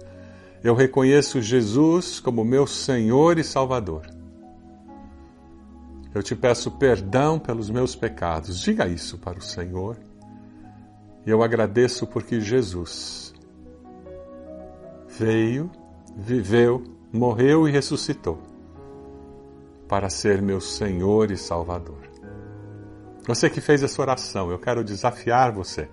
Eu 0.63 0.75
reconheço 0.75 1.41
Jesus 1.41 2.19
como 2.21 2.45
meu 2.45 2.67
Senhor 2.67 3.39
e 3.39 3.45
Salvador. 3.45 4.07
Eu 6.15 6.23
te 6.23 6.35
peço 6.35 6.71
perdão 6.73 7.39
pelos 7.39 7.71
meus 7.71 7.95
pecados. 7.95 8.61
Diga 8.61 8.89
isso 8.89 9.19
para 9.19 9.39
o 9.39 9.43
Senhor. 9.43 9.97
E 11.25 11.31
eu 11.31 11.43
agradeço 11.43 12.07
porque 12.07 12.41
Jesus 12.41 13.35
veio, 15.07 15.71
viveu, 16.17 16.83
morreu 17.13 17.69
e 17.69 17.71
ressuscitou 17.71 18.39
para 19.87 20.11
ser 20.11 20.43
meu 20.43 20.61
Senhor 20.61 21.31
e 21.31 21.37
Salvador. 21.37 22.08
Você 23.29 23.51
que 23.51 23.61
fez 23.61 23.83
essa 23.83 24.01
oração, 24.01 24.51
eu 24.51 24.59
quero 24.59 24.83
desafiar 24.83 25.53
você 25.53 25.87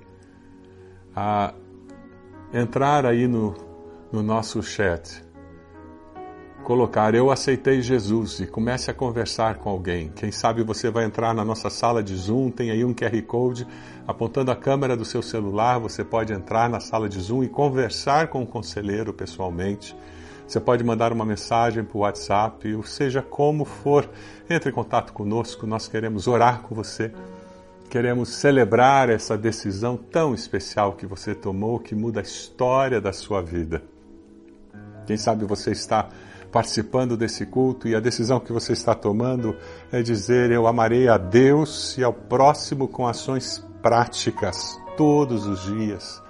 a 1.14 1.54
entrar 2.54 3.06
aí 3.06 3.28
no, 3.28 3.54
no 4.10 4.24
nosso 4.24 4.64
chat, 4.64 5.22
colocar 6.64 7.14
eu 7.14 7.30
aceitei 7.30 7.82
Jesus 7.82 8.40
e 8.40 8.48
comece 8.48 8.90
a 8.90 8.94
conversar 8.94 9.56
com 9.56 9.70
alguém. 9.70 10.14
Quem 10.16 10.32
sabe 10.32 10.64
você 10.64 10.90
vai 10.90 11.04
entrar 11.04 11.34
na 11.34 11.44
nossa 11.44 11.70
sala 11.70 12.02
de 12.02 12.16
Zoom, 12.16 12.50
tem 12.50 12.72
aí 12.72 12.86
um 12.86 12.94
QR 12.94 13.22
Code 13.24 13.68
apontando 14.08 14.50
a 14.50 14.56
câmera 14.56 14.96
do 14.96 15.04
seu 15.04 15.22
celular, 15.22 15.78
você 15.78 16.06
pode 16.06 16.32
entrar 16.32 16.70
na 16.70 16.80
sala 16.80 17.10
de 17.10 17.20
Zoom 17.20 17.44
e 17.44 17.50
conversar 17.50 18.30
com 18.30 18.44
o 18.44 18.48
conselheiro 18.48 19.12
pessoalmente. 19.12 19.94
Você 20.48 20.60
pode 20.60 20.84
mandar 20.84 21.12
uma 21.12 21.26
mensagem 21.26 21.84
por 21.84 22.00
WhatsApp, 22.00 22.74
ou 22.76 22.84
seja 22.84 23.22
como 23.22 23.66
for, 23.66 24.08
entre 24.50 24.70
em 24.70 24.74
contato 24.74 25.12
conosco, 25.12 25.66
nós 25.66 25.88
queremos 25.88 26.28
orar 26.28 26.62
com 26.62 26.76
você. 26.76 27.12
Queremos 27.90 28.30
celebrar 28.30 29.10
essa 29.10 29.38
decisão 29.38 29.98
tão 29.98 30.34
especial 30.34 30.94
que 30.94 31.06
você 31.06 31.34
tomou, 31.34 31.80
que 31.80 31.96
muda 31.96 32.20
a 32.20 32.24
história 32.24 33.02
da 33.02 33.12
sua 33.12 33.42
vida. 33.42 33.82
Quem 35.06 35.18
sabe 35.18 35.46
você 35.46 35.72
está 35.72 36.10
participando 36.52 37.18
desse 37.18 37.46
culto 37.46 37.88
e 37.88 37.96
a 37.96 38.00
decisão 38.00 38.40
que 38.40 38.52
você 38.52 38.74
está 38.74 38.96
tomando 38.96 39.56
é 39.92 40.02
dizer: 40.02 40.52
Eu 40.52 40.68
amarei 40.68 41.08
a 41.08 41.18
Deus 41.18 41.98
e 41.98 42.04
ao 42.04 42.14
próximo 42.14 42.88
com 42.88 43.08
ações 43.08 43.64
práticas 43.82 44.80
todos 44.98 45.46
os 45.46 45.64
dias. 45.64 46.25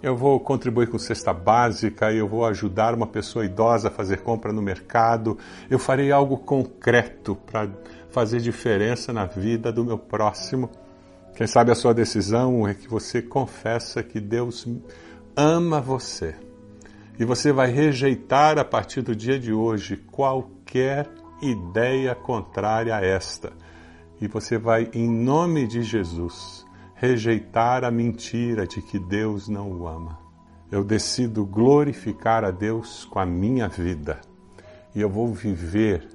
Eu 0.00 0.16
vou 0.16 0.38
contribuir 0.38 0.88
com 0.88 0.98
cesta 0.98 1.32
básica, 1.32 2.12
eu 2.12 2.28
vou 2.28 2.46
ajudar 2.46 2.94
uma 2.94 3.06
pessoa 3.06 3.44
idosa 3.44 3.88
a 3.88 3.90
fazer 3.90 4.18
compra 4.18 4.52
no 4.52 4.62
mercado, 4.62 5.36
eu 5.68 5.78
farei 5.78 6.12
algo 6.12 6.38
concreto 6.38 7.34
para 7.34 7.68
fazer 8.10 8.40
diferença 8.40 9.12
na 9.12 9.26
vida 9.26 9.72
do 9.72 9.84
meu 9.84 9.98
próximo. 9.98 10.70
Quem 11.34 11.46
sabe 11.48 11.72
a 11.72 11.74
sua 11.74 11.92
decisão 11.92 12.66
é 12.66 12.74
que 12.74 12.88
você 12.88 13.20
confessa 13.20 14.02
que 14.02 14.20
Deus 14.20 14.68
ama 15.36 15.80
você. 15.80 16.34
E 17.18 17.24
você 17.24 17.50
vai 17.52 17.68
rejeitar 17.68 18.56
a 18.58 18.64
partir 18.64 19.02
do 19.02 19.14
dia 19.14 19.38
de 19.38 19.52
hoje 19.52 19.96
qualquer 19.96 21.08
ideia 21.42 22.14
contrária 22.14 22.94
a 22.94 23.04
esta. 23.04 23.52
E 24.20 24.28
você 24.28 24.58
vai, 24.58 24.88
em 24.92 25.08
nome 25.08 25.66
de 25.66 25.82
Jesus, 25.82 26.64
rejeitar 26.98 27.84
a 27.84 27.92
mentira 27.92 28.66
de 28.66 28.82
que 28.82 28.98
Deus 28.98 29.48
não 29.48 29.70
o 29.70 29.86
ama. 29.86 30.18
Eu 30.70 30.82
decido 30.82 31.46
glorificar 31.46 32.44
a 32.44 32.50
Deus 32.50 33.04
com 33.04 33.20
a 33.20 33.24
minha 33.24 33.68
vida 33.68 34.20
e 34.94 35.00
eu 35.00 35.08
vou 35.08 35.32
viver 35.32 36.08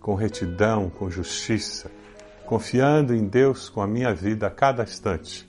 com 0.00 0.14
retidão, 0.14 0.88
com 0.88 1.10
justiça, 1.10 1.90
confiando 2.46 3.14
em 3.14 3.26
Deus 3.26 3.68
com 3.68 3.82
a 3.82 3.86
minha 3.86 4.14
vida 4.14 4.46
a 4.46 4.50
cada 4.50 4.82
instante, 4.82 5.48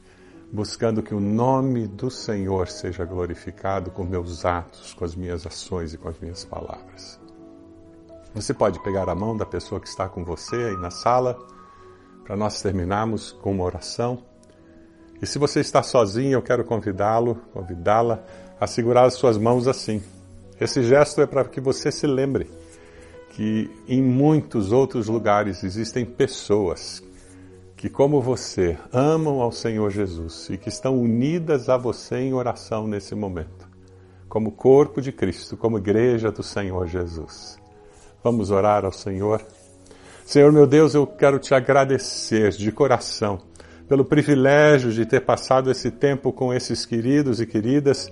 buscando 0.52 1.02
que 1.02 1.16
o 1.16 1.22
nome 1.22 1.88
do 1.88 2.12
Senhor 2.12 2.68
seja 2.68 3.06
glorificado 3.06 3.92
com 3.92 4.04
meus 4.04 4.46
atos, 4.46 4.94
com 4.94 5.06
as 5.06 5.16
minhas 5.16 5.48
ações 5.48 5.94
e 5.94 5.98
com 5.98 6.10
as 6.10 6.20
minhas 6.20 6.44
palavras. 6.44 7.20
Você 8.34 8.54
pode 8.54 8.84
pegar 8.84 9.08
a 9.08 9.16
mão 9.16 9.38
da 9.38 9.46
pessoa 9.46 9.80
que 9.80 9.88
está 9.88 10.10
com 10.10 10.26
você 10.26 10.56
aí 10.56 10.78
na 10.78 10.92
sala 10.92 11.38
para 12.26 12.36
nós 12.36 12.62
terminarmos 12.62 13.32
com 13.32 13.52
uma 13.52 13.64
oração. 13.64 14.35
E 15.22 15.26
se 15.26 15.40
você 15.40 15.60
está 15.60 15.82
sozinho, 15.82 16.34
eu 16.34 16.42
quero 16.42 16.64
convidá-lo, 16.64 17.36
convidá-la 17.54 18.24
a 18.60 18.68
segurar 18.68 19.06
as 19.06 19.14
suas 19.14 19.38
mãos 19.38 19.68
assim. 19.68 20.02
Esse 20.60 20.84
gesto 20.84 21.22
é 21.22 21.26
para 21.26 21.44
que 21.46 21.60
você 21.60 21.92
se 21.92 22.08
lembre 22.08 22.50
que 23.32 23.70
em 23.88 24.02
muitos 24.02 24.72
outros 24.72 25.08
lugares 25.08 25.64
existem 25.64 26.06
pessoas 26.06 27.04
que, 27.76 27.90
como 27.90 28.22
você, 28.22 28.78
amam 28.92 29.42
ao 29.42 29.52
Senhor 29.52 29.92
Jesus 29.92 30.50
e 30.50 30.58
que 30.58 30.70
estão 30.70 30.98
unidas 30.98 31.68
a 31.68 31.76
você 31.76 32.18
em 32.18 32.34
oração 32.34 32.88
nesse 32.88 33.14
momento, 33.14 33.68
como 34.30 34.52
corpo 34.54 35.02
de 35.02 35.12
Cristo, 35.12 35.58
como 35.58 35.78
igreja 35.78 36.32
do 36.32 36.42
Senhor 36.42 36.88
Jesus. 36.88 37.58
Vamos 38.24 38.52
orar 38.52 38.86
ao 38.86 38.92
Senhor. 38.94 39.42
Senhor 40.26 40.52
meu 40.52 40.66
Deus, 40.66 40.96
eu 40.96 41.06
quero 41.06 41.38
te 41.38 41.54
agradecer 41.54 42.52
de 42.52 42.72
coração 42.72 43.42
pelo 43.88 44.04
privilégio 44.04 44.92
de 44.92 45.06
ter 45.06 45.22
passado 45.22 45.70
esse 45.70 45.92
tempo 45.92 46.32
com 46.32 46.54
esses 46.54 46.86
queridos 46.86 47.40
e 47.40 47.46
queridas, 47.46 48.10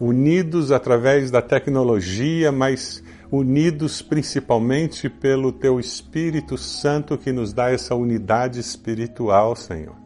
unidos 0.00 0.70
através 0.70 1.30
da 1.30 1.40
tecnologia, 1.40 2.52
mas 2.52 3.02
unidos 3.30 4.02
principalmente 4.02 5.08
pelo 5.08 5.50
Teu 5.50 5.80
Espírito 5.80 6.58
Santo 6.58 7.16
que 7.16 7.32
nos 7.32 7.52
dá 7.52 7.70
essa 7.70 7.94
unidade 7.94 8.60
espiritual, 8.60 9.56
Senhor. 9.56 9.96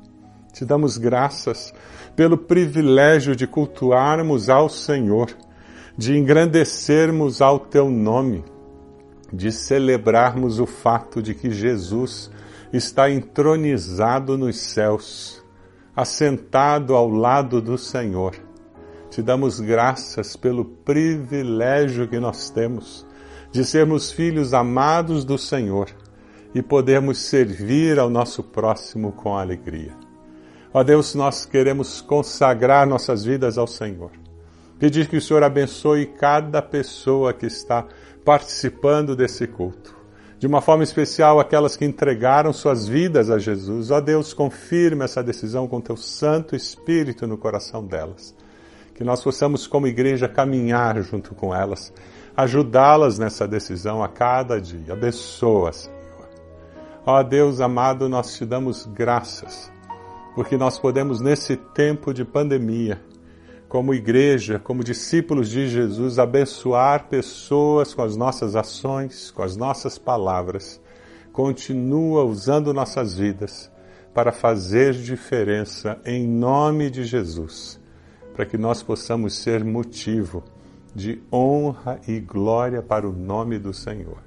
Te 0.52 0.64
damos 0.64 0.96
graças 0.98 1.72
pelo 2.16 2.37
privilégio 2.37 3.37
de 3.37 3.46
cultuarmos 3.46 4.48
ao 4.48 4.68
Senhor, 4.68 5.31
de 5.96 6.16
engrandecermos 6.16 7.42
ao 7.42 7.59
Teu 7.59 7.90
nome, 7.90 8.44
de 9.33 9.52
celebrarmos 9.52 10.59
o 10.59 10.66
fato 10.66 11.20
de 11.20 11.35
que 11.35 11.50
Jesus 11.50 12.31
está 12.72 13.11
entronizado 13.11 14.37
nos 14.37 14.59
céus, 14.59 15.42
assentado 15.96 16.94
ao 16.94 17.09
lado 17.09 17.61
do 17.61 17.78
Senhor. 17.78 18.35
Te 19.11 19.22
damos 19.22 19.59
graças 19.59 20.37
pelo 20.37 20.64
privilégio 20.64 22.07
que 22.07 22.20
nós 22.20 22.50
temos 22.50 23.07
de 23.50 23.64
sermos 23.64 24.12
filhos 24.12 24.52
amados 24.52 25.24
do 25.24 25.38
Senhor 25.38 25.88
e 26.54 26.62
podermos 26.62 27.18
servir 27.18 27.98
ao 27.98 28.11
nosso 28.11 28.42
próximo 28.42 29.12
com 29.12 29.37
alegria. 29.37 29.92
Ó 30.72 30.83
Deus, 30.83 31.14
nós 31.14 31.46
queremos 31.46 32.00
consagrar 32.00 32.87
nossas 32.87 33.24
vidas 33.24 33.57
ao 33.57 33.66
Senhor. 33.66 34.11
Pedir 34.78 35.09
que 35.09 35.16
o 35.16 35.20
Senhor 35.20 35.42
abençoe 35.42 36.07
cada 36.07 36.61
pessoa 36.61 37.33
que 37.33 37.46
está 37.46 37.87
participando 38.24 39.16
desse 39.16 39.46
culto. 39.46 39.97
De 40.38 40.46
uma 40.46 40.61
forma 40.61 40.85
especial, 40.85 41.40
aquelas 41.40 41.77
que 41.77 41.85
entregaram 41.85 42.53
suas 42.53 42.87
vidas 42.87 43.29
a 43.29 43.38
Jesus. 43.38 43.90
Ó 43.90 44.01
Deus, 44.01 44.33
confirme 44.33 45.05
essa 45.05 45.22
decisão 45.22 45.66
com 45.66 45.81
teu 45.81 45.96
Santo 45.96 46.55
Espírito 46.55 47.27
no 47.27 47.37
coração 47.37 47.85
delas. 47.85 48.35
Que 48.94 49.03
nós 49.03 49.22
possamos, 49.22 49.66
como 49.66 49.87
igreja, 49.87 50.29
caminhar 50.29 51.01
junto 51.03 51.35
com 51.35 51.55
elas 51.55 51.92
ajudá-las 52.38 53.18
nessa 53.18 53.48
decisão 53.48 54.01
a 54.01 54.07
cada 54.07 54.61
dia. 54.61 54.92
Abençoa, 54.92 55.72
Senhor. 55.72 55.98
Ó 57.05 57.20
Deus 57.24 57.61
amado, 57.61 58.09
nós 58.09 58.37
te 58.37 58.46
damos 58.46 58.87
graças, 58.87 59.72
porque 60.37 60.57
nós 60.57 60.79
podemos, 60.79 61.20
nesse 61.20 61.57
tempo 61.57 62.14
de 62.14 62.24
pandemia, 62.24 63.03
como 63.68 63.92
igreja, 63.92 64.59
como 64.59 64.83
discípulos 64.83 65.50
de 65.50 65.68
Jesus, 65.68 66.18
abençoar 66.18 67.09
pessoas 67.09 67.92
com 67.92 68.02
as 68.02 68.16
nossas 68.16 68.57
ações, 68.57 69.31
com 69.31 69.42
as 69.42 69.57
nossas 69.57 69.98
palavras. 69.98 70.81
Continua 71.33 72.24
usando 72.24 72.72
nossas 72.72 73.16
vidas 73.16 73.70
para 74.14 74.33
fazer 74.33 74.94
diferença 74.94 76.00
em 76.04 76.26
nome 76.26 76.90
de 76.90 77.04
Jesus, 77.04 77.78
para 78.35 78.46
que 78.46 78.57
nós 78.57 78.83
possamos 78.83 79.37
ser 79.37 79.62
motivo 79.62 80.42
de 80.94 81.22
honra 81.31 82.00
e 82.09 82.18
glória 82.18 82.83
para 82.83 83.09
o 83.09 83.12
nome 83.12 83.59
do 83.59 83.74
Senhor. 83.74 84.18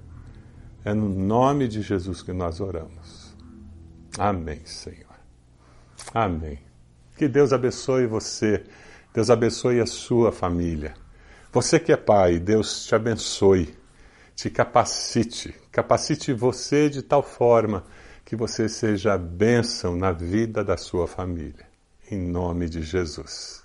É 0.85 0.93
no 0.93 1.09
nome 1.09 1.67
de 1.67 1.81
Jesus 1.81 2.21
que 2.21 2.31
nós 2.31 2.61
oramos. 2.61 3.35
Amém, 4.17 4.61
Senhor. 4.65 5.11
Amém. 6.13 6.59
Que 7.17 7.27
Deus 7.27 7.51
abençoe 7.51 8.05
você. 8.05 8.63
Deus 9.13 9.29
abençoe 9.29 9.81
a 9.81 9.85
sua 9.85 10.31
família. 10.31 10.93
Você 11.51 11.79
que 11.79 11.91
é 11.91 11.97
pai, 11.97 12.39
Deus 12.39 12.85
te 12.85 12.95
abençoe. 12.95 13.75
Te 14.33 14.49
capacite. 14.49 15.53
Capacite 15.71 16.31
você 16.31 16.89
de 16.89 17.01
tal 17.01 17.21
forma 17.21 17.83
que 18.23 18.35
você 18.35 18.69
seja 18.69 19.17
bênção 19.17 19.95
na 19.95 20.11
vida 20.11 20.63
da 20.63 20.77
sua 20.77 21.07
família. 21.07 21.67
Em 22.09 22.17
nome 22.17 22.69
de 22.69 22.81
Jesus. 22.81 23.60